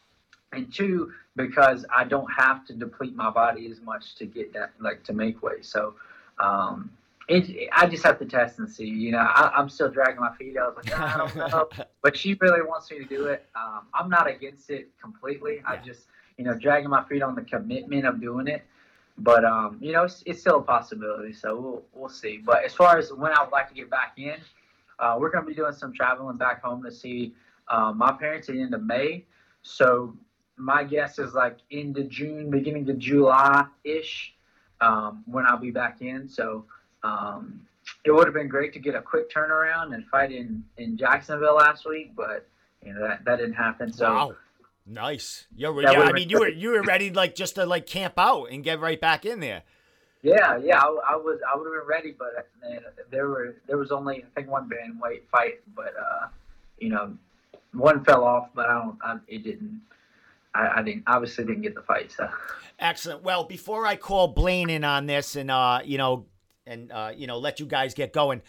[0.52, 4.72] and two because I don't have to deplete my body as much to get that
[4.80, 5.64] like to make weight.
[5.64, 5.94] So
[6.38, 6.90] um,
[7.28, 8.86] it, I just have to test and see.
[8.86, 10.56] You know, I, I'm still dragging my feet.
[10.56, 11.68] I was like, "Ah, I don't know,
[12.02, 13.46] but she really wants me to do it.
[13.54, 15.62] Um, I'm not against it completely.
[15.66, 16.06] I just,
[16.38, 18.64] you know, dragging my feet on the commitment of doing it.
[19.18, 21.32] But um, you know, it's, it's still a possibility.
[21.32, 22.40] So we'll we'll see.
[22.44, 24.36] But as far as when I would like to get back in,
[24.98, 27.34] uh, we're going to be doing some traveling back home to see
[27.68, 29.24] uh, my parents at the end of May.
[29.62, 30.16] So
[30.56, 34.34] my guess is like into June, beginning of July ish,
[34.80, 36.28] um, when I'll be back in.
[36.28, 36.64] So
[37.02, 37.60] um,
[38.04, 41.56] it would have been great to get a quick turnaround and fight in, in Jacksonville
[41.56, 42.48] last week, but
[42.84, 43.92] you know that, that didn't happen.
[43.92, 44.36] So wow,
[44.86, 45.46] nice.
[45.54, 48.46] You're, yeah, I mean you were you were ready like just to like camp out
[48.46, 49.62] and get right back in there.
[50.26, 52.80] Yeah, yeah, I, I was I would have been ready, but uh,
[53.12, 56.26] there were there was only I think one bantamweight fight, but uh,
[56.78, 57.16] you know
[57.72, 59.82] one fell off, but I don't I, it didn't.
[60.52, 62.10] I, I didn't obviously didn't get the fight.
[62.10, 62.28] So
[62.80, 63.22] Excellent.
[63.22, 66.26] Well, before I call Blaine in on this and uh, you know,
[66.66, 68.42] and uh, you know, let you guys get going,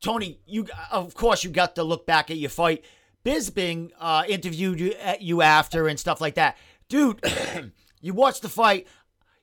[0.00, 2.84] Tony, you of course you got to look back at your fight.
[3.24, 6.56] Bisping uh, interviewed you, uh, you after and stuff like that,
[6.88, 7.24] dude.
[8.00, 8.88] you watched the fight.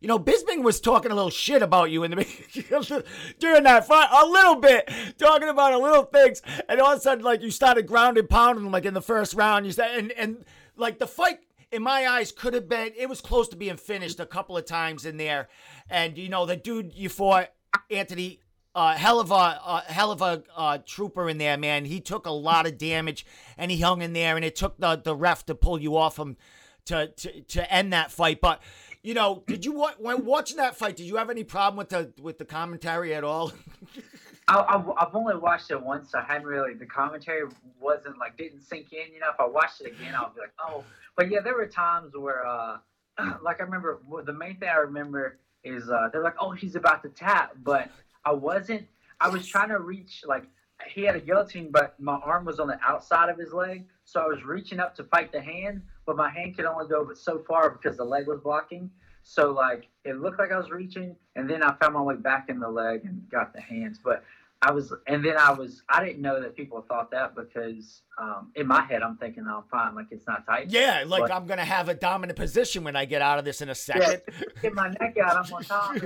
[0.08, 3.04] You know, Bisping was talking a little shit about you in the
[3.40, 7.02] during that fight, a little bit, talking about a little things, and all of a
[7.02, 9.66] sudden, like you started ground and pounding him, like in the first round.
[9.66, 10.46] You said, and and
[10.78, 11.40] like the fight,
[11.74, 12.94] in my eyes, could have been.
[12.96, 15.50] It was close to being finished a couple of times in there,
[15.90, 17.50] and you know the dude you fought,
[17.92, 18.40] Anthony.
[18.74, 21.84] Uh, hell of a uh, hell of a uh, trooper in there, man.
[21.84, 23.26] He took a lot of damage,
[23.58, 26.18] and he hung in there, and it took the the ref to pull you off
[26.18, 26.38] him
[26.86, 28.40] to to to end that fight.
[28.42, 28.62] But
[29.04, 30.96] you know, did you when watching that fight?
[30.96, 33.52] Did you have any problem with the with the commentary at all?
[34.50, 36.74] I, have only watched it once, so I hadn't really.
[36.74, 37.50] The commentary
[37.82, 39.14] wasn't like didn't sink in.
[39.14, 40.86] You know, if I watched it again, I'll be like, oh.
[41.18, 42.78] But yeah, there were times where, uh,
[43.42, 47.04] like I remember, the main thing I remember is uh, they're like, oh, he's about
[47.04, 47.90] to tap, but
[48.24, 48.88] I wasn't.
[49.20, 50.46] I was trying to reach like
[50.88, 54.22] he had a guillotine, but my arm was on the outside of his leg, so
[54.22, 57.18] I was reaching up to fight the hand, but my hand could only go but
[57.18, 58.90] so far because the leg was blocking.
[59.22, 62.48] So like it looked like I was reaching, and then I found my way back
[62.50, 64.00] in the leg and got the hands.
[64.02, 64.24] But
[64.62, 68.52] I was, and then I was, I didn't know that people thought that because um,
[68.56, 70.70] in my head I'm thinking I'm fine, like it's not tight.
[70.70, 73.62] Yeah, like but, I'm gonna have a dominant position when I get out of this
[73.62, 74.22] in a second.
[74.28, 75.98] Yeah, get my neck out, I'm on top.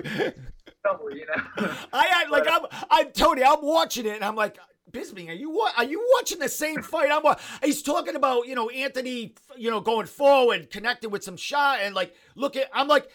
[0.81, 1.73] trouble, you know.
[1.93, 3.43] I had like I'm, I'm Tony.
[3.43, 4.57] I'm watching it, and I'm like,
[4.91, 7.09] Bisping, are you are you watching the same fight?
[7.11, 7.35] I'm.
[7.63, 11.95] He's talking about you know Anthony, you know going forward, connecting with some shot, and
[11.95, 12.69] like look at.
[12.73, 13.09] I'm like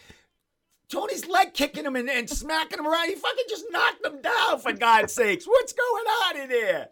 [0.89, 3.09] Tony's leg kicking him and, and smacking him around.
[3.09, 5.45] He fucking just knocked him down for God's sakes.
[5.45, 6.89] What's going on in there?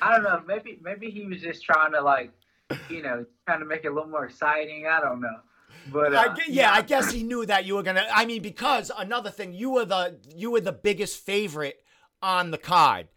[0.00, 0.42] I don't know.
[0.46, 2.32] Maybe maybe he was just trying to like,
[2.88, 4.86] you know, trying to make it a little more exciting.
[4.86, 5.36] I don't know.
[5.90, 8.06] But uh, I, yeah, I guess he knew that you were gonna.
[8.12, 11.82] I mean, because another thing, you were the you were the biggest favorite
[12.22, 13.08] on the card.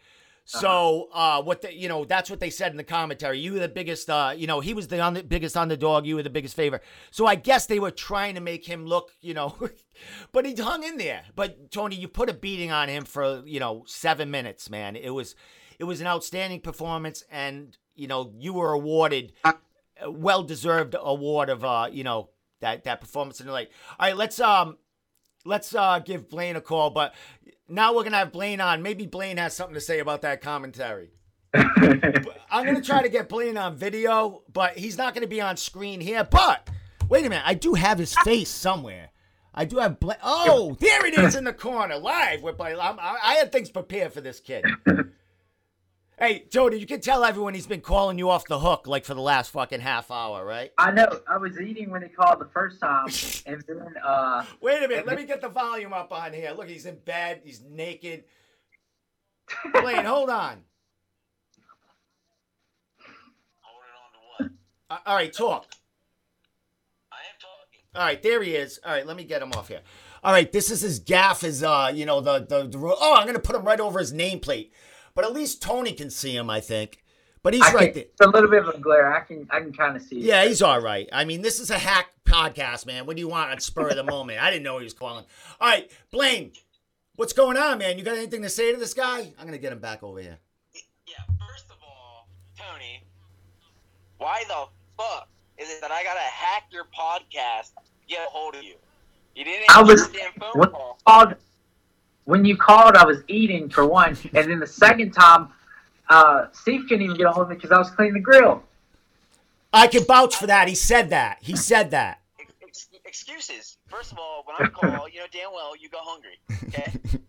[0.43, 3.39] So uh, what the, you know that's what they said in the commentary.
[3.39, 4.09] You were the biggest.
[4.09, 6.05] Uh, you know he was the un- biggest underdog.
[6.05, 6.83] You were the biggest favorite.
[7.09, 9.11] So I guess they were trying to make him look.
[9.21, 9.55] You know,
[10.31, 11.23] but he hung in there.
[11.35, 14.95] But Tony, you put a beating on him for you know seven minutes, man.
[14.95, 15.35] It was
[15.79, 19.33] it was an outstanding performance, and you know you were awarded
[20.01, 23.53] a well deserved award of uh you know that that performance in the.
[23.53, 23.65] All
[23.99, 24.77] right, let's um
[25.45, 27.13] let's uh give Blaine a call, but
[27.71, 28.81] now we're gonna have Blaine on.
[28.81, 31.11] Maybe Blaine has something to say about that commentary.
[31.53, 36.01] I'm gonna try to get Blaine on video, but he's not gonna be on screen
[36.01, 36.23] here.
[36.23, 36.69] But
[37.09, 39.09] wait a minute, I do have his face somewhere.
[39.53, 40.17] I do have Blaine.
[40.23, 42.77] Oh, there it is in the corner, live with Blaine.
[42.79, 44.65] I, I had things prepared for this kid.
[46.21, 49.15] Hey, Jody, you can tell everyone he's been calling you off the hook like for
[49.15, 50.71] the last fucking half hour, right?
[50.77, 51.07] I know.
[51.27, 53.07] I was eating when he called the first time,
[53.47, 54.45] and then uh.
[54.61, 55.07] Wait a minute.
[55.07, 56.51] Let me get the volume up on here.
[56.51, 57.41] Look, he's in bed.
[57.43, 58.25] He's naked.
[59.73, 60.59] Blaine, hold on.
[63.61, 64.51] Holding on to what?
[64.91, 65.71] Uh, all right, talk.
[67.11, 67.79] I am talking.
[67.95, 68.79] All right, there he is.
[68.85, 69.81] All right, let me get him off here.
[70.23, 71.43] All right, this is his gaff.
[71.43, 74.13] Is uh, you know, the the, the oh, I'm gonna put him right over his
[74.13, 74.69] nameplate
[75.13, 77.03] but at least Tony can see him, I think.
[77.43, 78.03] But he's I right can, there.
[78.03, 79.11] It's a little bit of a glare.
[79.11, 80.19] I can I can kind of see.
[80.19, 81.09] Yeah, he's all right.
[81.11, 83.05] I mean, this is a hack podcast, man.
[83.05, 84.41] What do you want at spur of the moment?
[84.41, 85.25] I didn't know he was calling.
[85.59, 86.51] All right, Blaine,
[87.15, 87.97] what's going on, man?
[87.97, 89.33] You got anything to say to this guy?
[89.39, 90.37] I'm gonna get him back over here.
[91.07, 91.15] Yeah.
[91.47, 93.03] First of all, Tony,
[94.17, 94.65] why the
[94.97, 98.75] fuck is it that I gotta hack your podcast to get a hold of you?
[99.35, 100.09] You didn't I was
[100.53, 100.73] what,
[101.05, 101.35] called
[102.25, 105.49] when you called, I was eating for one, and then the second time,
[106.09, 108.63] uh, Steve couldn't even get a hold of me because I was cleaning the grill.
[109.73, 110.67] I can vouch for that.
[110.67, 111.37] He said that.
[111.41, 112.19] He said that.
[112.61, 113.77] Ex- excuses.
[113.87, 116.37] First of all, when I call, you know damn well you go hungry.
[116.67, 116.91] Okay.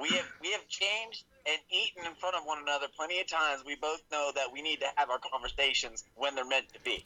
[0.00, 3.62] we have we have changed and eaten in front of one another plenty of times.
[3.66, 7.04] We both know that we need to have our conversations when they're meant to be.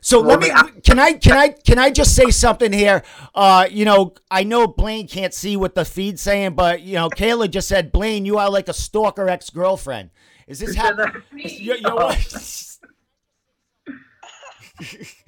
[0.00, 0.50] So let me
[0.82, 3.02] can I can I can I just say something here?
[3.34, 7.08] Uh, you know, I know Blaine can't see what the feed's saying, but you know,
[7.08, 10.10] Kayla just said, Blaine, you are like a stalker ex girlfriend.
[10.46, 10.92] Is this how?
[11.34, 11.76] you,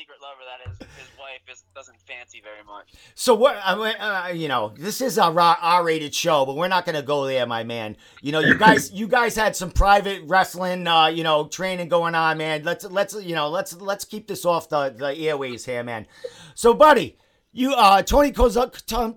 [0.00, 0.40] secret lover.
[0.46, 2.92] That is his wife is, doesn't fancy very much.
[3.14, 3.60] So what?
[3.62, 7.02] I mean, uh, you know, this is a R-rated show, but we're not going to
[7.02, 7.96] go there, my man.
[8.22, 12.14] You know, you guys, you guys had some private wrestling, uh, you know, training going
[12.14, 12.62] on, man.
[12.62, 16.06] Let's let's you know, let's let's keep this off the the airways here, man.
[16.54, 17.18] So, buddy,
[17.52, 18.76] you uh, Tony comes up,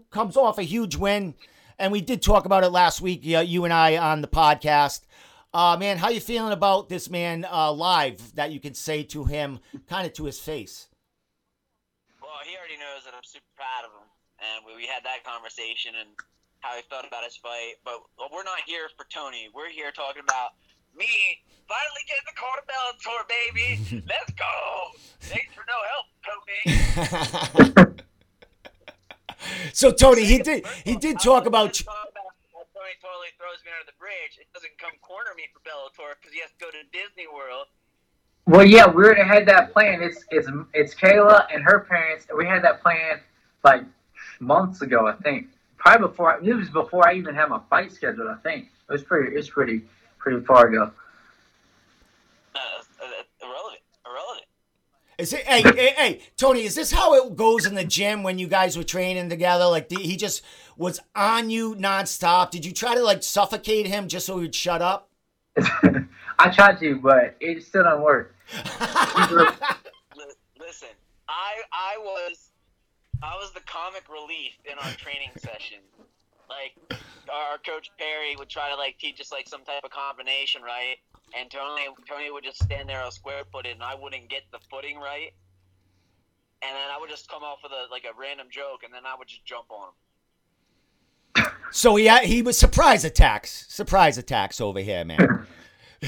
[0.09, 1.35] comes off a huge win,
[1.79, 3.23] and we did talk about it last week.
[3.23, 5.01] You, you and I on the podcast.
[5.53, 9.23] Uh, man, how you feeling about this man uh, live that you can say to
[9.23, 10.87] him, kind of to his face?
[12.19, 14.09] Well, he already knows that I'm super proud of him,
[14.41, 16.09] and we, we had that conversation and
[16.61, 17.75] how he felt about his fight.
[17.85, 19.47] But well, we're not here for Tony.
[19.53, 20.57] We're here talking about
[20.97, 21.05] me
[21.69, 24.03] finally getting the car to Bellator, baby.
[24.09, 24.49] Let's go.
[25.21, 26.09] Thanks for no help,
[27.77, 28.01] Tony.
[29.73, 31.79] so Tony, he did he did talk about.
[34.13, 34.37] Bridge.
[34.39, 37.67] It doesn't come corner me for Bellator because he has to go to Disney World.
[38.45, 40.01] Well, yeah, we already had that plan.
[40.01, 42.27] It's it's it's Kayla and her parents.
[42.35, 43.19] We had that plan
[43.63, 43.83] like
[44.39, 45.47] months ago, I think.
[45.77, 48.27] Probably before it was before I even had my fight scheduled.
[48.27, 49.35] I think it was pretty.
[49.35, 49.81] It's pretty
[50.19, 50.91] pretty far ago.
[52.53, 53.05] Uh, uh,
[53.41, 53.81] irrelevant.
[54.05, 54.45] Irrelevant.
[55.17, 55.41] Is it?
[55.41, 56.63] Hey, hey, hey, Tony.
[56.63, 59.65] Is this how it goes in the gym when you guys were training together?
[59.65, 60.41] Like the, he just
[60.75, 62.49] was on you nonstop.
[62.49, 65.09] Did you try to like suffocate him just so he'd shut up?
[66.39, 68.35] I tried to, but it still don't work.
[70.59, 70.89] Listen,
[71.29, 72.49] I I was
[73.21, 75.77] I was the comic relief in our training session.
[76.53, 80.61] Like our coach Perry would try to like teach us like some type of combination,
[80.61, 80.97] right?
[81.37, 84.59] And Tony Tony would just stand there all square footed, and I wouldn't get the
[84.69, 85.33] footing right.
[86.61, 89.03] And then I would just come off with a like a random joke, and then
[89.05, 89.93] I would just jump on him.
[91.71, 95.47] So he had, he was surprise attacks, surprise attacks over here, man.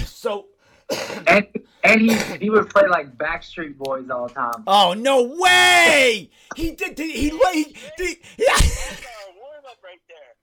[0.06, 0.48] So,
[1.28, 1.48] And
[1.86, 4.64] and he he would play like Backstreet Boys all the time.
[4.68, 6.30] oh no way!
[6.56, 6.96] He did.
[6.96, 8.46] did he, he, did, yeah.
[8.58, 10.35] That's our warm up right there.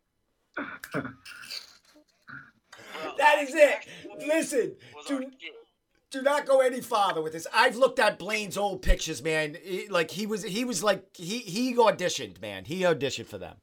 [3.19, 3.87] That is it.
[4.27, 5.25] Listen, do,
[6.11, 7.47] do not go any farther with this.
[7.53, 9.57] I've looked at Blaine's old pictures, man.
[9.91, 12.65] Like he was, he was like he he auditioned, man.
[12.65, 13.57] He auditioned for them.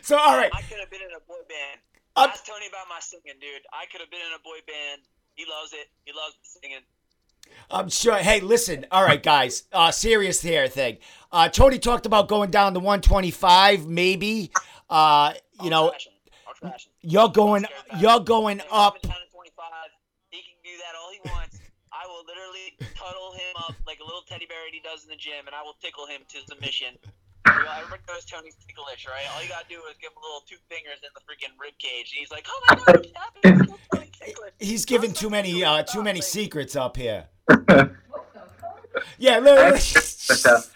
[0.02, 1.80] So all right, I could have been in a boy band.
[2.16, 3.60] Ask Tony about my singing, dude.
[3.72, 5.02] I could have been in a boy band.
[5.34, 5.92] He loves it.
[6.04, 6.80] He loves singing.
[7.70, 8.16] I'm sure.
[8.16, 8.86] Hey, listen.
[8.90, 9.64] All right, guys.
[9.72, 10.98] Uh, serious here thing.
[11.30, 14.50] Uh, Tony talked about going down to 125, maybe.
[14.88, 16.12] Uh, you I'll know, trash him.
[16.46, 16.92] I'll trash him.
[17.02, 19.02] you're going, I'm scared about you're going up.
[19.02, 19.64] down to 25,
[20.30, 21.60] he can do that all he wants.
[21.92, 25.10] I will literally cuddle him up like a little teddy bear that he does in
[25.10, 26.96] the gym, and I will tickle him to submission.
[27.54, 29.24] You Everybody knows Tony's ticklish, right?
[29.34, 31.74] All you gotta do is give him a little two fingers in the freaking rib
[31.78, 33.48] cage, and he's like, "Oh my god, stop it!
[33.48, 37.26] I'm so fucking ticklish." He's giving too many, uh, too many secrets up here.
[39.18, 39.80] Yeah, look.
[40.28, 40.70] but,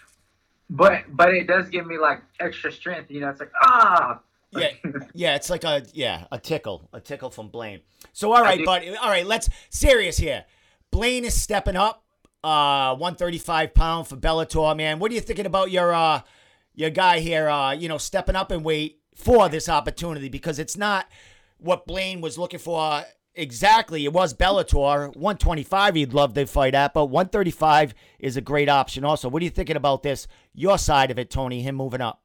[0.69, 3.11] but but it does give me like extra strength.
[3.11, 4.19] You know, it's like ah.
[4.51, 4.69] Yeah,
[5.13, 7.81] yeah, it's like a yeah, a tickle, a tickle from Blaine.
[8.11, 8.95] So all right, buddy.
[8.95, 10.45] All right, let's serious here.
[10.91, 12.03] Blaine is stepping up,
[12.43, 14.99] uh, one thirty five pound for Bellator, man.
[14.99, 16.21] What are you thinking about your uh,
[16.75, 17.49] your guy here?
[17.49, 21.07] Uh, you know, stepping up and wait for this opportunity because it's not
[21.57, 23.03] what Blaine was looking for
[23.35, 24.05] exactly.
[24.05, 25.95] It was Bellator one twenty five.
[25.95, 29.03] He'd love to fight at, but one thirty five is a great option.
[29.03, 30.27] Also, what are you thinking about this?
[30.53, 31.61] Your side of it, Tony.
[31.61, 32.21] Him moving up.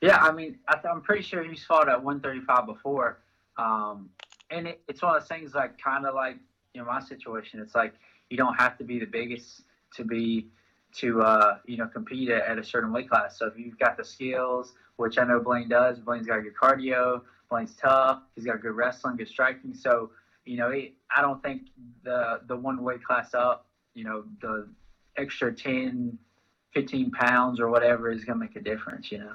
[0.00, 3.20] Yeah, I mean, I I'm pretty sure he's fought at 135 before,
[3.58, 4.08] um,
[4.50, 6.38] and it, it's one of those things like kind of like
[6.74, 7.60] in my situation.
[7.60, 7.94] It's like
[8.30, 9.62] you don't have to be the biggest
[9.96, 10.48] to be
[10.96, 13.38] to uh, you know compete at, at a certain weight class.
[13.38, 17.22] So if you've got the skills, which I know Blaine does, Blaine's got good cardio,
[17.50, 19.74] Blaine's tough, he's got good wrestling, good striking.
[19.74, 20.10] So
[20.44, 21.68] you know, I don't think
[22.02, 24.68] the the one weight class up, you know, the
[25.16, 26.18] extra 10,
[26.74, 29.12] 15 pounds or whatever is gonna make a difference.
[29.12, 29.32] You know.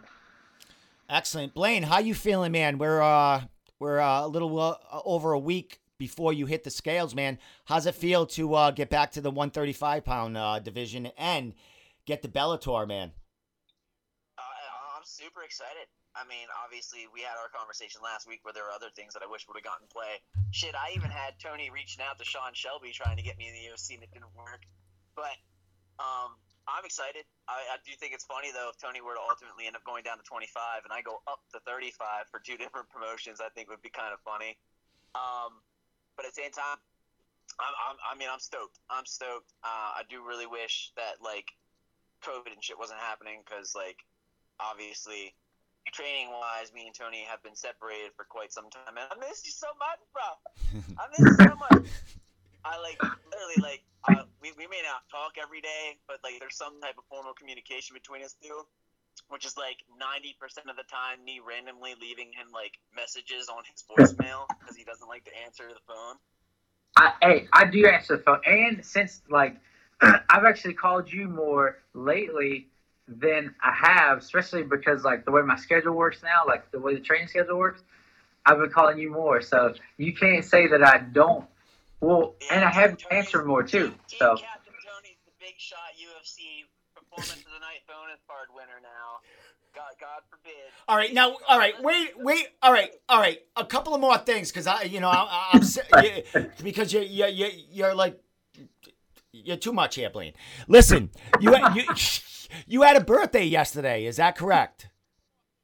[1.09, 1.83] Excellent, Blaine.
[1.83, 2.77] How you feeling, man?
[2.77, 3.43] We're uh
[3.79, 7.39] we're uh, a little uh, over a week before you hit the scales, man.
[7.65, 11.53] How's it feel to uh, get back to the 135 pound uh, division and
[12.05, 13.11] get the Bellator, man?
[14.37, 14.41] Uh,
[14.97, 15.87] I'm super excited.
[16.15, 19.23] I mean, obviously, we had our conversation last week where there were other things that
[19.23, 20.23] I wish would have gotten play.
[20.55, 23.53] Shit, I even had Tony reaching out to Sean Shelby trying to get me in
[23.53, 24.63] the UFC and it didn't work.
[25.11, 25.35] But
[25.99, 26.39] um,
[26.71, 27.27] I'm excited.
[27.51, 30.07] I, I do think it's funny though if Tony were to ultimately end up going
[30.07, 33.67] down to 25 and I go up to 35 for two different promotions, I think
[33.67, 34.55] would be kind of funny.
[35.19, 35.59] Um,
[36.15, 36.79] but at the same time,
[37.59, 38.79] I'm, I'm, I mean, I'm stoked.
[38.89, 39.53] I'm stoked.
[39.63, 41.51] Uh, I do really wish that like
[42.23, 44.03] COVID and shit wasn't happening because like
[44.59, 45.35] obviously
[45.93, 49.45] training wise, me and Tony have been separated for quite some time, and I miss
[49.45, 50.27] you so much, bro.
[50.99, 51.85] I miss you so much.
[52.65, 52.97] I like
[53.29, 56.97] literally like uh, we we may not talk every day, but like there's some type
[56.97, 58.65] of formal communication between us two,
[59.29, 63.63] which is like ninety percent of the time me randomly leaving him like messages on
[63.71, 66.15] his voicemail because he doesn't like to answer the phone.
[66.97, 69.57] I, hey, I do answer the phone, and since like
[70.01, 72.67] I've actually called you more lately
[73.07, 76.95] than I have, especially because like the way my schedule works now, like the way
[76.95, 77.83] the training schedule works,
[78.45, 79.41] I've been calling you more.
[79.41, 81.45] So you can't say that I don't.
[82.01, 83.89] Well, and I have Tony's- answered more too.
[83.89, 87.44] Team, So Captain Tony's the big shot UFC performance of the night
[87.87, 89.21] bonus card winner now.
[89.75, 90.53] God, God forbid.
[90.87, 93.39] All right, now, all right, wait, wait, all right, all right.
[93.57, 95.61] A couple of more things, because I, you know, I, I'm
[96.63, 98.19] because you, you, you, you're like,
[99.33, 100.33] you're too much here, Blaine.
[100.67, 101.09] Listen,
[101.41, 101.83] you, you,
[102.67, 104.05] you had a birthday yesterday.
[104.05, 104.87] Is that correct?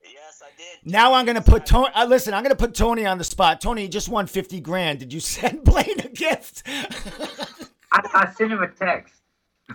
[0.03, 0.91] Yes, I did.
[0.91, 1.89] Now I'm gonna put Tony.
[1.93, 3.61] Uh, listen, I'm gonna put Tony on the spot.
[3.61, 4.99] Tony, you just won fifty grand.
[4.99, 6.63] Did you send Blaine a gift?
[6.67, 9.20] I, I sent him a text.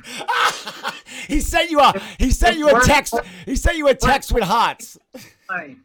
[1.28, 1.92] he sent you a.
[2.18, 3.14] He sent you a text.
[3.44, 4.98] He sent you a text with hearts.
[5.48, 5.76] Funny.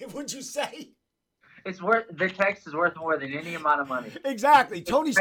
[0.12, 0.90] What'd you say?
[1.64, 4.10] It's worth the text is worth more than any amount of money.
[4.24, 4.80] Exactly.
[4.82, 5.16] Tony's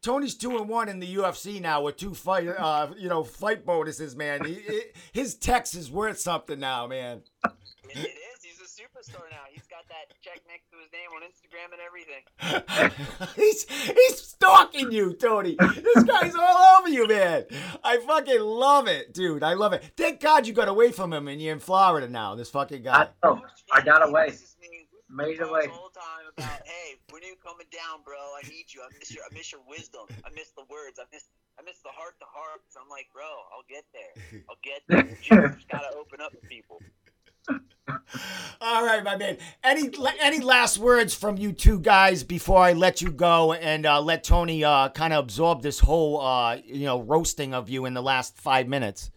[0.00, 3.66] Tony's two and one in the UFC now with two fight, uh, you know, fight
[3.66, 4.16] bonuses.
[4.16, 4.82] Man, he, he-
[5.12, 7.20] his text is worth something now, man.
[7.44, 7.52] It,
[7.90, 8.42] it is.
[8.42, 9.43] He's a superstar now.
[9.94, 13.32] He's got that check next to his name on Instagram and everything.
[13.36, 15.56] he's he's stalking you, Tony.
[15.58, 17.44] This guy's all over you, man.
[17.82, 19.42] I fucking love it, dude.
[19.42, 19.84] I love it.
[19.96, 22.34] Thank God you got away from him and you're in Florida now.
[22.34, 23.08] This fucking guy.
[23.22, 23.42] I know.
[23.72, 24.26] I got away.
[24.26, 24.56] messages.
[25.10, 25.70] Made Talks away.
[25.70, 28.18] All the time about, hey, when are you coming down, bro?
[28.18, 28.82] I need you.
[28.82, 30.10] I miss your, I miss your wisdom.
[30.10, 30.98] I miss the words.
[30.98, 32.74] I miss, I miss the heart to hearts.
[32.74, 33.22] I'm like, bro,
[33.54, 34.42] I'll get there.
[34.50, 35.06] I'll get there.
[35.30, 36.82] You just gotta open up to people.
[38.60, 39.36] All right, my man.
[39.62, 44.00] Any any last words from you two guys before I let you go and uh,
[44.00, 47.94] let Tony uh, kind of absorb this whole uh, you know roasting of you in
[47.94, 49.10] the last five minutes?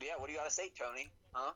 [0.00, 1.08] Yeah, what do you gotta say, Tony?
[1.32, 1.52] Huh?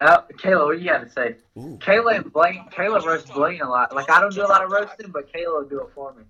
[0.00, 1.36] Uh, Kayla, what do you got to say?
[1.58, 1.78] Ooh.
[1.78, 3.94] Kayla and Blaine, Kayla roasts Blaine a lot.
[3.94, 6.22] Like I don't do a lot of roasting, but Kayla will do it for me.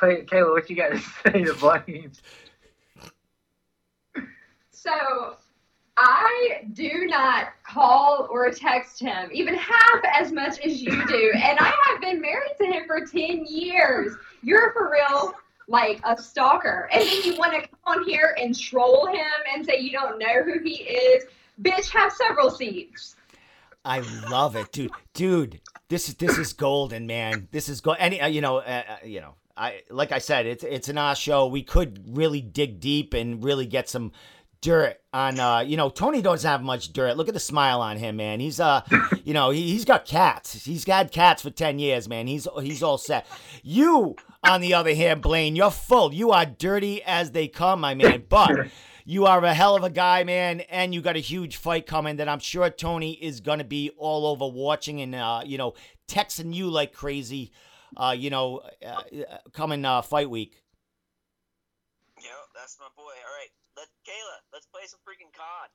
[0.00, 2.12] Kay- Kayla, what you got to say to Blaine?
[4.86, 5.36] So
[5.96, 11.32] I do not call or text him even half as much as you do.
[11.34, 14.14] And I have been married to him for 10 years.
[14.42, 15.34] You're for real
[15.68, 16.88] like a stalker.
[16.92, 20.18] And then you want to come on here and troll him and say you don't
[20.18, 21.24] know who he is.
[21.60, 23.16] Bitch, have several seats.
[23.84, 24.90] I love it, dude.
[25.14, 27.48] Dude, this is this is golden, man.
[27.50, 27.96] This is gold.
[27.98, 29.34] Any, uh, you know, uh, uh, you know.
[29.56, 31.46] I like I said, it's it's an hour show.
[31.46, 34.12] We could really dig deep and really get some
[34.66, 35.38] dirt on.
[35.38, 37.16] Uh, you know, Tony doesn't have much dirt.
[37.16, 38.40] Look at the smile on him, man.
[38.40, 38.82] He's uh,
[39.24, 40.64] you know, he, he's got cats.
[40.64, 42.26] He's had cats for ten years, man.
[42.26, 43.26] He's he's all set.
[43.62, 46.12] You, on the other hand, Blaine, you're full.
[46.12, 48.24] You are dirty as they come, my man.
[48.28, 48.68] But
[49.04, 52.16] you are a hell of a guy, man, and you got a huge fight coming
[52.16, 55.74] that I'm sure Tony is gonna be all over watching and uh, you know
[56.08, 57.52] texting you like crazy.
[57.96, 60.60] Uh, you know, uh, uh, coming uh, fight week.
[62.20, 63.02] Yo, that's my boy.
[63.02, 65.68] All right, let Kayla, let's play some freaking COD.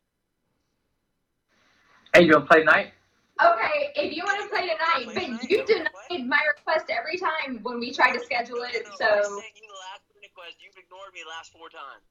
[2.14, 2.92] Hey, you want to play tonight?
[3.40, 7.80] Okay, if you want to play tonight, but you denied my request every time when
[7.80, 8.84] we tried to schedule it.
[8.84, 10.60] no, no, I So, sent you the last request.
[10.60, 12.04] You've ignored me last four times.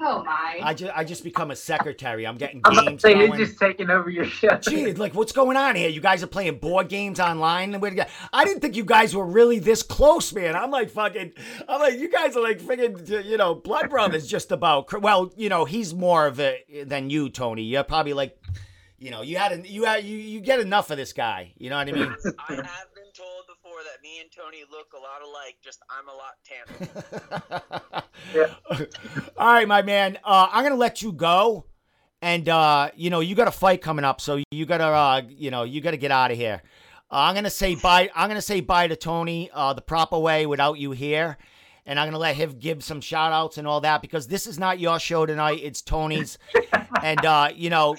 [0.00, 0.60] Oh my.
[0.62, 2.26] I just I just become a secretary.
[2.26, 2.64] I'm getting games.
[2.66, 3.32] I'm about to games say going.
[3.38, 4.56] he's just taking over your show.
[4.56, 5.88] Gee, like what's going on here?
[5.88, 7.78] You guys are playing board games online.
[7.80, 10.56] Where do you- I didn't think you guys were really this close, man.
[10.56, 11.32] I'm like fucking.
[11.68, 13.24] I'm like you guys are like freaking.
[13.24, 14.26] You know, blood brothers.
[14.26, 14.92] Just about.
[15.00, 17.62] Well, you know, he's more of it than you, Tony.
[17.62, 18.36] You're probably like.
[19.02, 21.54] You know, you had a, you had you, you get enough of this guy.
[21.56, 22.02] You know what I mean?
[22.50, 22.89] I have been told before
[24.02, 25.56] me and Tony look a lot alike.
[25.62, 28.04] Just I'm a lot tanner.
[28.34, 29.26] yeah.
[29.38, 30.18] All right, my man.
[30.24, 31.66] Uh, I'm gonna let you go,
[32.22, 35.50] and uh, you know you got a fight coming up, so you gotta, uh, you
[35.50, 36.62] know, you gotta get out of here.
[37.10, 38.10] Uh, I'm gonna say bye.
[38.14, 41.36] I'm gonna say bye to Tony uh, the proper way without you here,
[41.84, 44.58] and I'm gonna let him give some shout outs and all that because this is
[44.58, 45.60] not your show tonight.
[45.62, 46.38] It's Tony's,
[47.02, 47.96] and uh, you know.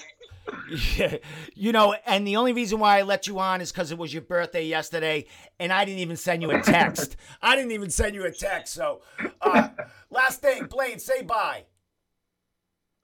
[1.54, 4.12] You know, and the only reason why I let you on is because it was
[4.12, 5.26] your birthday yesterday,
[5.58, 7.16] and I didn't even send you a text.
[7.42, 8.74] I didn't even send you a text.
[8.74, 9.02] So,
[9.40, 9.68] uh,
[10.10, 11.64] last thing, Blaine, say bye.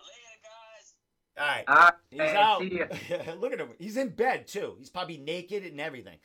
[0.01, 0.95] Later, guys.
[1.39, 2.61] All right, right, he's man, out.
[3.41, 3.69] Look at him.
[3.79, 4.77] He's in bed too.
[4.79, 6.19] He's probably naked and everything.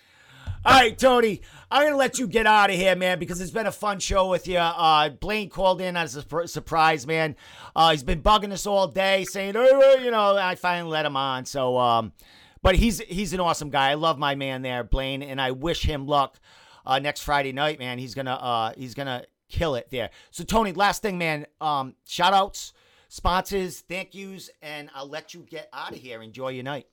[0.66, 3.68] All right, Tony, I'm gonna let you get out of here, man, because it's been
[3.68, 4.60] a fun show with you.
[4.60, 7.36] Uh, Blaine called in as a surprise, man.
[7.76, 11.18] Uh, he's been bugging us all day, saying, oh, you know, I finally let him
[11.18, 11.44] on.
[11.44, 12.14] So, um,
[12.62, 13.90] but he's he's an awesome guy.
[13.90, 16.40] I love my man there, Blaine, and I wish him luck
[16.86, 18.00] uh, next Friday night, man.
[18.00, 20.12] He's gonna uh, he's gonna kill it there.
[20.32, 21.46] So, Tony, last thing, man.
[21.60, 22.72] Um, shout outs,
[23.10, 26.22] sponsors, thank yous, and I'll let you get out of here.
[26.22, 26.88] Enjoy your night.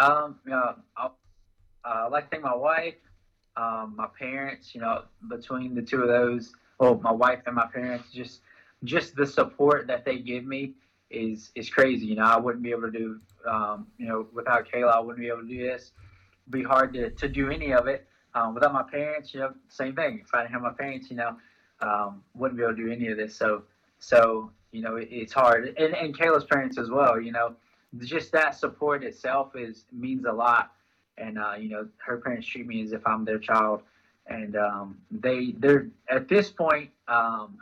[0.00, 1.16] Um, know, I'll,
[1.84, 2.94] uh, I'd like to thank my wife,
[3.56, 4.74] um, my parents.
[4.74, 8.40] You know, between the two of those, well, my wife and my parents, just
[8.84, 10.74] just the support that they give me
[11.10, 12.06] is is crazy.
[12.06, 15.20] You know, I wouldn't be able to do, um, you know, without Kayla, I wouldn't
[15.20, 15.92] be able to do this.
[16.46, 18.06] It'd be hard to, to do any of it.
[18.34, 20.20] Um, without my parents, you know, same thing.
[20.24, 21.36] If I didn't have my parents, you know,
[21.80, 23.34] um, wouldn't be able to do any of this.
[23.34, 23.62] So,
[23.98, 25.74] so you know, it, it's hard.
[25.76, 27.20] And and Kayla's parents as well.
[27.20, 27.54] You know,
[27.98, 30.72] just that support itself is means a lot.
[31.20, 33.82] And uh, you know, her parents treat me as if I'm their child,
[34.26, 36.90] and um, they they're at this point.
[37.08, 37.58] Um,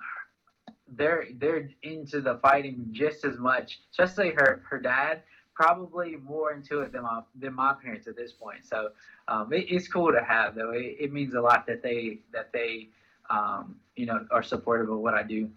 [0.97, 3.81] they're they're into the fighting just as much.
[3.91, 5.23] Especially her her dad,
[5.55, 8.65] probably more into it than my than my parents at this point.
[8.65, 8.91] So
[9.27, 10.71] um, it, it's cool to have though.
[10.71, 12.89] It, it, means a lot that they that they
[13.29, 15.51] um, you know are supportive of what I do.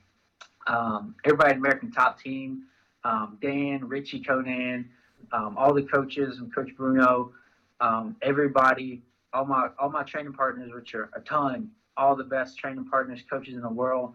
[0.67, 2.63] Um, everybody American Top Team,
[3.03, 4.89] um, Dan, Richie, Conan,
[5.31, 7.31] all the coaches and Coach Bruno,
[7.81, 9.01] um, everybody,
[9.33, 13.21] all my all my training partners, which are a ton, all the best training partners,
[13.29, 14.13] coaches in the world,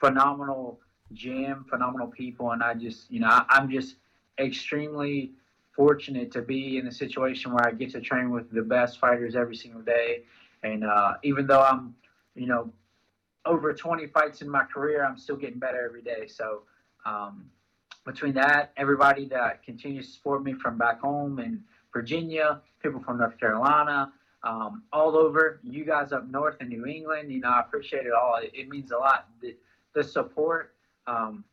[0.00, 0.80] phenomenal
[1.12, 3.96] gym, phenomenal people, and I just you know I, I'm just
[4.38, 5.32] extremely
[5.74, 9.34] fortunate to be in a situation where I get to train with the best fighters
[9.34, 10.22] every single day.
[10.62, 11.94] And uh, even though I'm,
[12.34, 12.72] you know,
[13.44, 16.26] over 20 fights in my career, I'm still getting better every day.
[16.28, 16.62] So
[17.04, 17.50] um,
[18.06, 21.62] between that, everybody that continues to support me from back home in
[21.94, 27.32] Virginia, people from North Carolina, um, all over, you guys up north in New England,
[27.32, 28.36] you know, I appreciate it all.
[28.42, 29.28] It, it means a lot.
[29.40, 29.56] The,
[29.94, 30.74] the support,
[31.06, 31.44] um,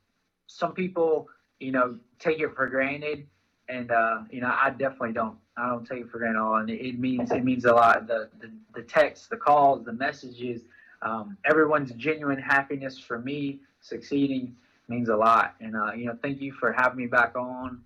[0.48, 1.30] some people,
[1.60, 3.28] you know, take it for granted
[3.72, 5.38] and uh, you know, I definitely don't.
[5.58, 7.74] I don't take it for granted at all, and it, it means it means a
[7.74, 8.08] lot.
[8.08, 10.62] The the, the texts, the calls, the messages,
[11.02, 14.56] um, everyone's genuine happiness for me succeeding
[14.88, 15.56] means a lot.
[15.62, 17.82] And uh, you know, thank you for having me back on.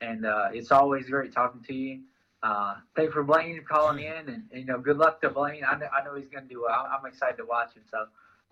[0.00, 2.00] And uh, it's always great talking to you.
[2.42, 5.62] Uh, thank for Blaine calling in, and, and, you know, good luck to Blaine.
[5.62, 6.88] I know, I know he's going to do well.
[6.90, 7.82] I'm excited to watch him.
[7.90, 8.06] So,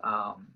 [0.07, 0.47] um,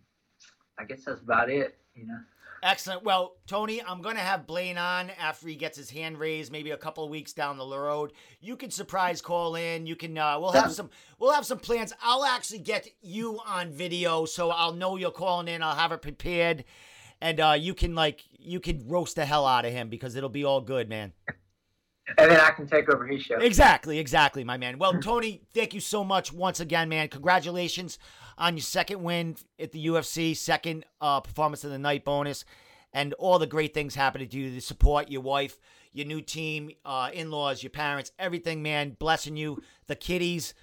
[0.77, 1.77] I guess that's about it.
[1.95, 2.19] You know.
[2.63, 3.03] Excellent.
[3.03, 6.71] Well, Tony, I'm going to have Blaine on after he gets his hand raised, maybe
[6.71, 8.13] a couple of weeks down the road.
[8.39, 9.85] You can surprise call in.
[9.85, 10.17] You can.
[10.17, 10.89] Uh, we'll have some.
[11.19, 11.91] We'll have some plans.
[12.01, 15.61] I'll actually get you on video, so I'll know you're calling in.
[15.61, 16.63] I'll have it prepared,
[17.19, 20.29] and uh, you can like you can roast the hell out of him because it'll
[20.29, 21.13] be all good, man.
[22.17, 23.39] And then I can take over his show.
[23.39, 24.77] Exactly, exactly, my man.
[24.77, 27.07] Well, Tony, thank you so much once again, man.
[27.07, 27.97] Congratulations
[28.37, 32.43] on your second win at the UFC, second uh, performance of the night bonus,
[32.91, 35.59] and all the great things happening to you, the support, your wife,
[35.93, 38.97] your new team, uh, in laws, your parents, everything, man.
[38.99, 40.53] Blessing you, the kiddies.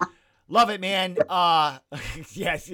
[0.50, 1.16] Love it, man.
[1.28, 1.78] Uh,
[2.32, 2.70] yes.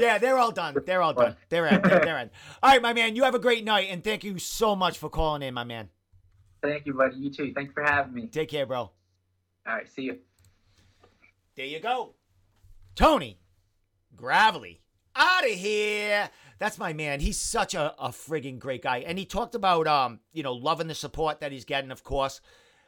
[0.00, 0.76] Yeah, they're all done.
[0.86, 1.36] They're all done.
[1.48, 1.82] They're in.
[1.82, 2.30] They're in.
[2.62, 3.16] All right, my man.
[3.16, 5.88] You have a great night, and thank you so much for calling in, my man.
[6.62, 7.16] Thank you, buddy.
[7.16, 7.52] You too.
[7.54, 8.28] Thanks for having me.
[8.28, 8.78] Take care, bro.
[8.78, 8.92] All
[9.66, 9.88] right.
[9.88, 10.18] See you.
[11.56, 12.14] There you go.
[12.94, 13.40] Tony
[14.14, 14.80] Gravely.
[15.16, 16.30] Out of here.
[16.60, 17.18] That's my man.
[17.18, 18.98] He's such a, a frigging great guy.
[18.98, 22.40] And he talked about um, you know, loving the support that he's getting, of course.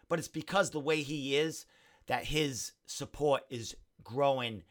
[0.08, 1.66] But it's because the way he is
[2.06, 4.62] that his support is growing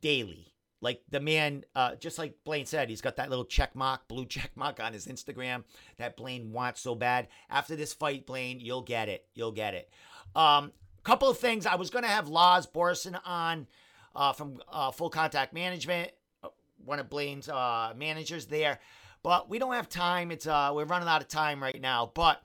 [0.00, 0.52] daily.
[0.80, 4.26] Like the man, uh, just like Blaine said, he's got that little check mark, blue
[4.26, 5.64] check mark on his Instagram
[5.96, 7.28] that Blaine wants so bad.
[7.50, 9.26] After this fight, Blaine, you'll get it.
[9.34, 9.90] You'll get it.
[10.36, 10.72] Um,
[11.08, 11.64] couple of things.
[11.64, 13.66] I was going to have Lars Borson on
[14.14, 16.10] uh, from uh, Full Contact Management,
[16.44, 16.48] uh,
[16.84, 18.78] one of Blaine's uh, managers there.
[19.22, 20.30] But we don't have time.
[20.30, 22.12] It's uh, we're running out of time right now.
[22.14, 22.42] But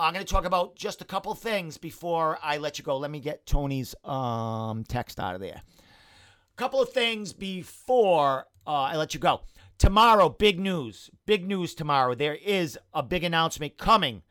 [0.00, 2.96] I'm going to talk about just a couple things before I let you go.
[2.96, 5.60] Let me get Tony's um, text out of there.
[5.60, 9.42] A couple of things before uh, I let you go.
[9.76, 11.10] Tomorrow, big news.
[11.26, 12.14] Big news tomorrow.
[12.14, 14.22] There is a big announcement coming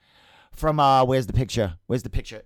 [0.52, 1.76] from uh where's the picture?
[1.86, 2.42] Where's the picture?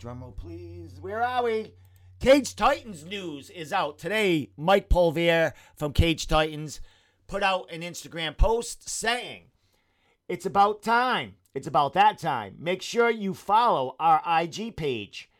[0.00, 1.00] Drumroll, please.
[1.00, 1.72] Where are we?
[2.20, 4.50] Cage Titans news is out today.
[4.56, 6.80] Mike Polvier from Cage Titans
[7.32, 9.44] put out an Instagram post saying,
[10.28, 11.36] It's about time.
[11.54, 12.56] It's about that time.
[12.58, 15.30] Make sure you follow our IG page.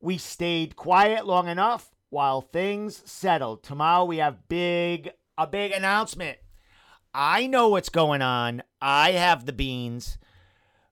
[0.00, 3.64] We stayed quiet long enough while things settled.
[3.64, 6.38] Tomorrow we have big a big announcement.
[7.12, 8.62] I know what's going on.
[8.80, 10.18] I have the beans,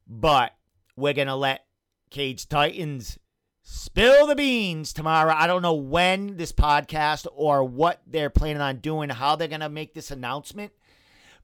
[0.05, 0.51] but
[0.97, 1.65] we're to let
[2.11, 3.21] Cage Titans
[3.65, 5.35] spill the beans tomorrow.
[5.35, 9.61] I don't know when this podcast or what they're planning on doing, how they're going
[9.61, 10.73] to make this announcement,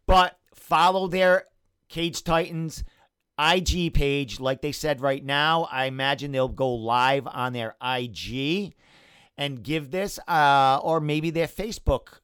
[0.07, 1.47] but follow their
[1.89, 2.85] Cage Titans
[3.39, 4.39] IG page.
[4.39, 8.75] Like they said right now, I imagine they'll go live on their IG
[9.39, 12.21] and give this, uh, or maybe their Facebook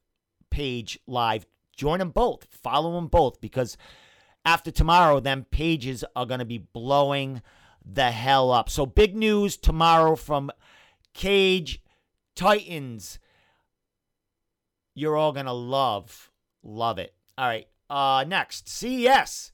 [0.51, 1.45] page live.
[1.75, 3.77] Join them both, follow them both, because
[4.45, 7.41] after tomorrow, them pages are going to be blowing
[7.93, 8.69] the hell up.
[8.69, 10.51] So big news tomorrow from
[11.13, 11.81] Cage
[12.35, 13.19] Titans.
[14.93, 16.31] You're all gonna love,
[16.63, 17.13] love it.
[17.37, 17.67] All right.
[17.89, 19.51] Uh next, CES.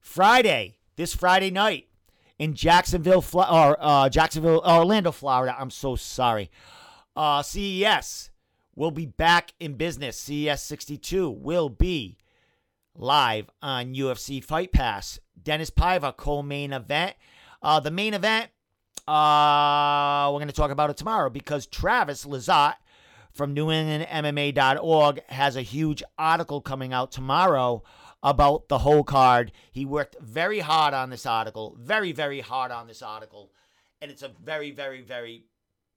[0.00, 1.88] Friday, this Friday night
[2.38, 5.56] in Jacksonville, or uh, Jacksonville, Orlando, Florida.
[5.58, 6.50] I'm so sorry.
[7.14, 8.30] Uh, CES
[8.74, 10.18] will be back in business.
[10.18, 12.18] CES 62 will be
[12.94, 15.18] live on UFC Fight Pass.
[15.42, 17.16] Dennis Piva co-main event.
[17.66, 18.48] Uh, the main event,
[19.08, 22.74] uh, we're going to talk about it tomorrow because Travis Lazat
[23.32, 27.82] from NewEnglandMMA.org has a huge article coming out tomorrow
[28.22, 29.50] about the whole card.
[29.72, 33.50] He worked very hard on this article, very, very hard on this article.
[34.00, 35.46] And it's a very, very, very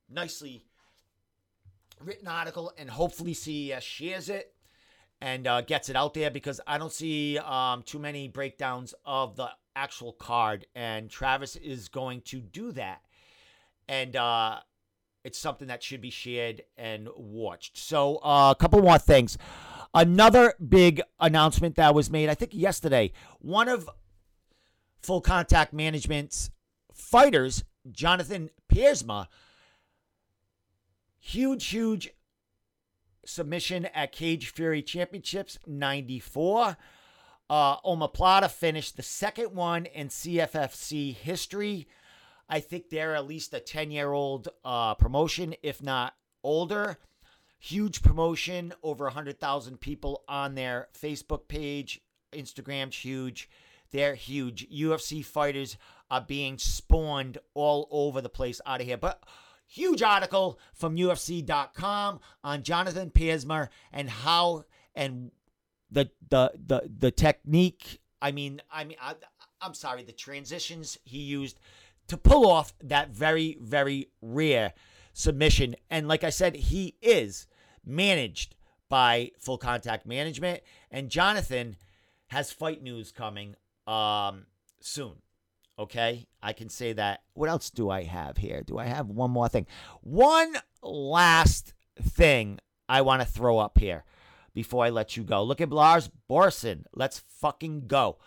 [0.09, 0.65] nicely
[2.03, 2.73] written article.
[2.79, 4.55] And hopefully CES shares it
[5.21, 9.35] and uh, gets it out there because I don't see um, too many breakdowns of
[9.35, 10.65] the actual card.
[10.75, 13.01] And Travis is going to do that.
[13.87, 14.59] And uh,
[15.23, 17.77] it's something that should be shared and watched.
[17.77, 19.37] So, uh, a couple more things.
[19.93, 23.89] Another big announcement that was made, I think yesterday, one of
[25.01, 26.51] Full Contact Management's
[26.93, 29.27] fighters, Jonathan Piersma,
[31.17, 32.11] huge, huge
[33.25, 36.77] submission at Cage Fury Championships 94.
[37.49, 41.87] Uh, Omoplata finished the second one in CFFC history.
[42.47, 46.97] I think they're at least a 10 year old uh, promotion, if not older.
[47.59, 52.01] Huge promotion, over 100,000 people on their Facebook page.
[52.31, 53.49] Instagram's huge.
[53.91, 54.69] They're huge.
[54.69, 55.77] UFC fighters
[56.11, 58.97] are being spawned all over the place out of here.
[58.97, 59.23] But
[59.67, 65.31] huge article from UFC.com on Jonathan Piersma and how and
[65.91, 67.99] the the the the technique.
[68.21, 69.15] I mean, I mean, I,
[69.61, 71.59] I'm sorry, the transitions he used
[72.07, 74.73] to pull off that very very rare
[75.13, 75.75] submission.
[75.89, 77.47] And like I said, he is
[77.85, 78.55] managed
[78.89, 80.61] by Full Contact Management,
[80.91, 81.75] and Jonathan
[82.27, 83.55] has fight news coming
[83.87, 84.45] um,
[84.79, 85.15] soon.
[85.77, 87.21] Okay, I can say that.
[87.33, 88.63] What else do I have here?
[88.63, 89.65] Do I have one more thing?
[90.01, 92.59] One last thing
[92.89, 94.03] I want to throw up here
[94.59, 95.41] before I let you go.
[95.41, 96.83] Look at Lars Borson.
[96.93, 98.17] Let's fucking go.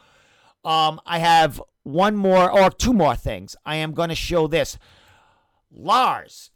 [0.64, 3.54] Um, I have one more or two more things.
[3.66, 4.78] I am going to show this.
[5.70, 6.50] Lars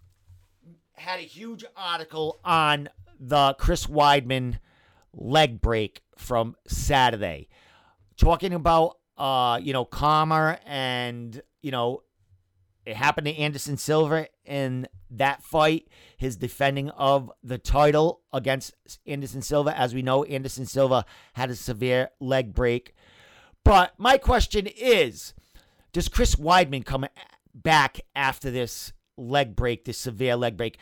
[0.95, 2.89] had a huge article on
[3.21, 4.61] the Chris Weidman
[5.13, 7.49] leg break from Saturday,
[8.17, 12.03] talking about uh, you know, Khamzat and you know,
[12.87, 18.75] it happened to Anderson Silva in that fight, his defending of the title against
[19.07, 19.77] Anderson Silva.
[19.77, 22.95] As we know, Anderson Silva had a severe leg break.
[23.65, 25.35] But my question is
[25.93, 27.07] Does Chris Weidman come
[27.53, 30.79] back after this leg break, this severe leg break?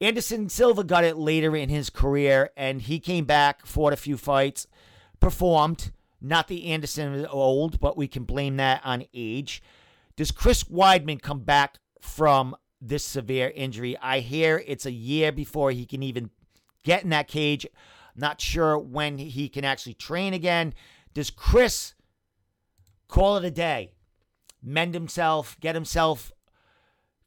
[0.00, 4.16] Anderson Silva got it later in his career, and he came back, fought a few
[4.16, 4.68] fights,
[5.18, 5.90] performed.
[6.22, 9.62] Not the Anderson old, but we can blame that on age.
[10.16, 13.96] Does Chris Weidman come back from this severe injury?
[13.98, 16.30] I hear it's a year before he can even
[16.82, 17.66] get in that cage.
[18.16, 20.74] Not sure when he can actually train again.
[21.14, 21.94] Does Chris
[23.08, 23.92] call it a day,
[24.62, 26.32] mend himself, get himself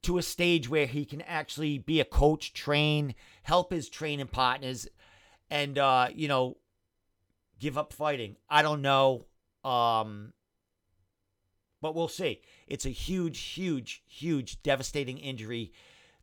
[0.04, 4.88] to a stage where he can actually be a coach, train, help his training partners,
[5.50, 6.58] and uh, you know,
[7.60, 8.36] give up fighting.
[8.50, 9.26] I don't know.
[9.64, 10.34] Um,
[11.84, 12.40] but we'll see.
[12.66, 15.74] It's a huge, huge, huge, devastating injury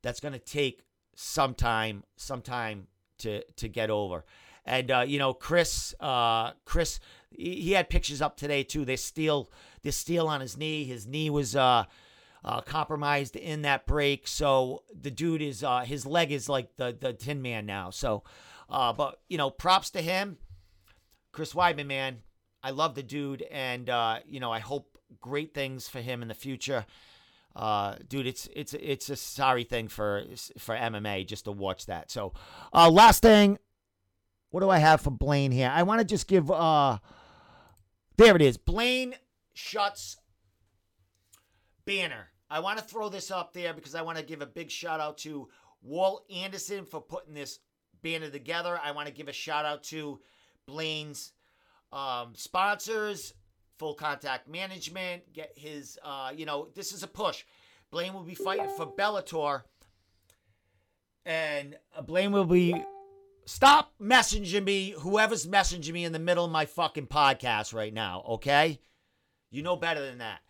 [0.00, 0.82] that's going to take
[1.14, 2.86] some time, some time
[3.18, 4.24] to to get over.
[4.64, 6.98] And uh, you know, Chris, uh, Chris,
[7.30, 8.86] he had pictures up today too.
[8.86, 9.50] They steel,
[9.82, 10.84] this steel on his knee.
[10.84, 11.84] His knee was uh,
[12.42, 14.26] uh, compromised in that break.
[14.26, 17.90] So the dude is uh, his leg is like the the Tin Man now.
[17.90, 18.24] So,
[18.70, 20.38] uh, but you know, props to him,
[21.32, 22.22] Chris Weidman, man.
[22.62, 24.89] I love the dude, and uh, you know, I hope
[25.20, 26.86] great things for him in the future.
[27.56, 30.24] Uh, dude, it's it's it's a sorry thing for
[30.58, 32.10] for MMA just to watch that.
[32.10, 32.32] So,
[32.72, 33.58] uh, last thing,
[34.50, 35.70] what do I have for Blaine here?
[35.72, 36.98] I want to just give uh,
[38.16, 38.56] there it is.
[38.56, 39.14] Blaine
[39.54, 40.16] Shutt's
[41.84, 42.28] banner.
[42.48, 45.00] I want to throw this up there because I want to give a big shout
[45.00, 45.48] out to
[45.82, 47.60] Walt Anderson for putting this
[48.02, 48.78] banner together.
[48.82, 50.20] I want to give a shout out to
[50.66, 51.32] Blaine's
[51.92, 53.34] um, sponsors,
[53.80, 55.32] Full Contact Management.
[55.32, 57.44] Get his, uh, you know, this is a push.
[57.90, 59.62] Blaine will be fighting for Bellator,
[61.24, 62.74] and Blaine will be.
[63.46, 68.22] Stop messaging me, whoever's messaging me in the middle of my fucking podcast right now,
[68.28, 68.78] okay?
[69.50, 70.40] You know better than that.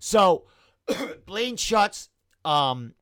[0.00, 0.46] So,
[1.26, 2.08] Blaine Shutt's
[2.44, 2.94] um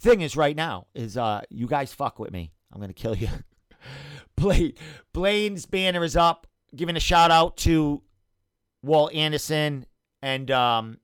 [0.00, 2.52] thing is right now is uh you guys fuck with me.
[2.72, 3.28] I'm gonna kill you.
[4.36, 4.72] Blaine
[5.12, 8.02] Blaine's banner is up, giving a shout out to
[8.86, 9.84] Walt Anderson
[10.22, 10.98] and um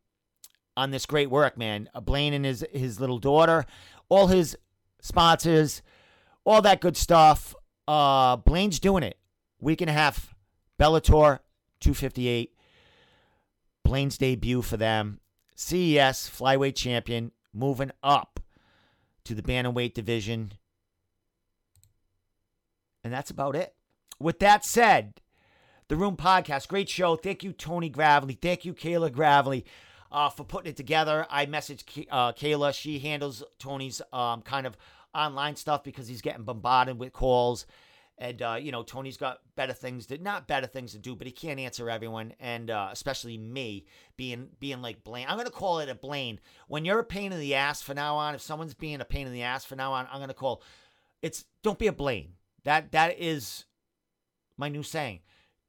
[0.74, 1.90] on this great work, man.
[1.94, 3.66] Uh, Blaine and his his little daughter,
[4.08, 4.56] all his
[5.00, 5.82] sponsors,
[6.44, 7.54] all that good stuff.
[7.86, 9.18] Uh Blaine's doing it.
[9.60, 10.34] Week and a half,
[10.78, 11.40] Bellator
[11.80, 12.54] 258.
[13.84, 15.20] Blaine's debut for them.
[15.54, 18.40] CES flyweight champion moving up
[19.24, 20.52] to the bantamweight division.
[23.04, 23.74] And that's about it.
[24.18, 25.21] With that said,
[25.92, 27.16] the Room Podcast, great show.
[27.16, 28.32] Thank you, Tony Gravely.
[28.32, 29.66] Thank you, Kayla Gravely,
[30.10, 31.26] uh, for putting it together.
[31.28, 32.72] I messaged uh, Kayla.
[32.72, 34.78] She handles Tony's um, kind of
[35.14, 37.66] online stuff because he's getting bombarded with calls.
[38.16, 41.26] And, uh, you know, Tony's got better things to, not better things to do, but
[41.26, 42.32] he can't answer everyone.
[42.40, 43.84] And uh, especially me
[44.16, 45.26] being, being like Blaine.
[45.28, 46.40] I'm going to call it a Blaine.
[46.68, 49.26] When you're a pain in the ass for now on, if someone's being a pain
[49.26, 50.62] in the ass for now on, I'm going to call
[51.20, 52.32] it's, don't be a Blaine.
[52.64, 53.66] That, that is
[54.56, 55.20] my new saying.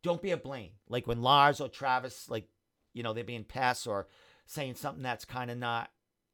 [0.04, 0.72] Don't be a Blaine.
[0.88, 2.47] Like when Lars or Travis, like,
[2.93, 4.08] you know, they're being pests or
[4.45, 5.89] saying something that's kind of not,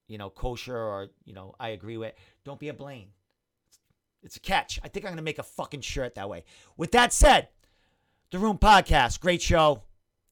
[0.07, 2.13] you know, kosher or, you know, I agree with.
[2.43, 3.09] Don't be a Blaine.
[4.23, 4.79] It's a catch.
[4.83, 6.43] I think I'm going to make a fucking shirt that way.
[6.75, 7.49] With that said,
[8.31, 9.83] The Room Podcast, great show.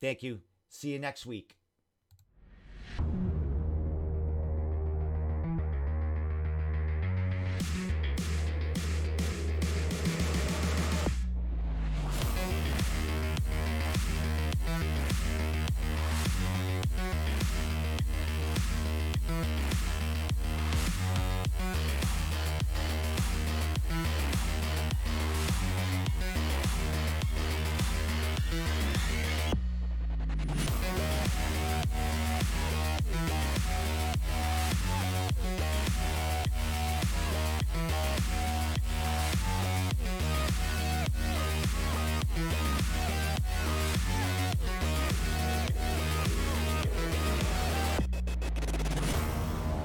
[0.01, 0.41] Thank you.
[0.67, 1.55] See you next week.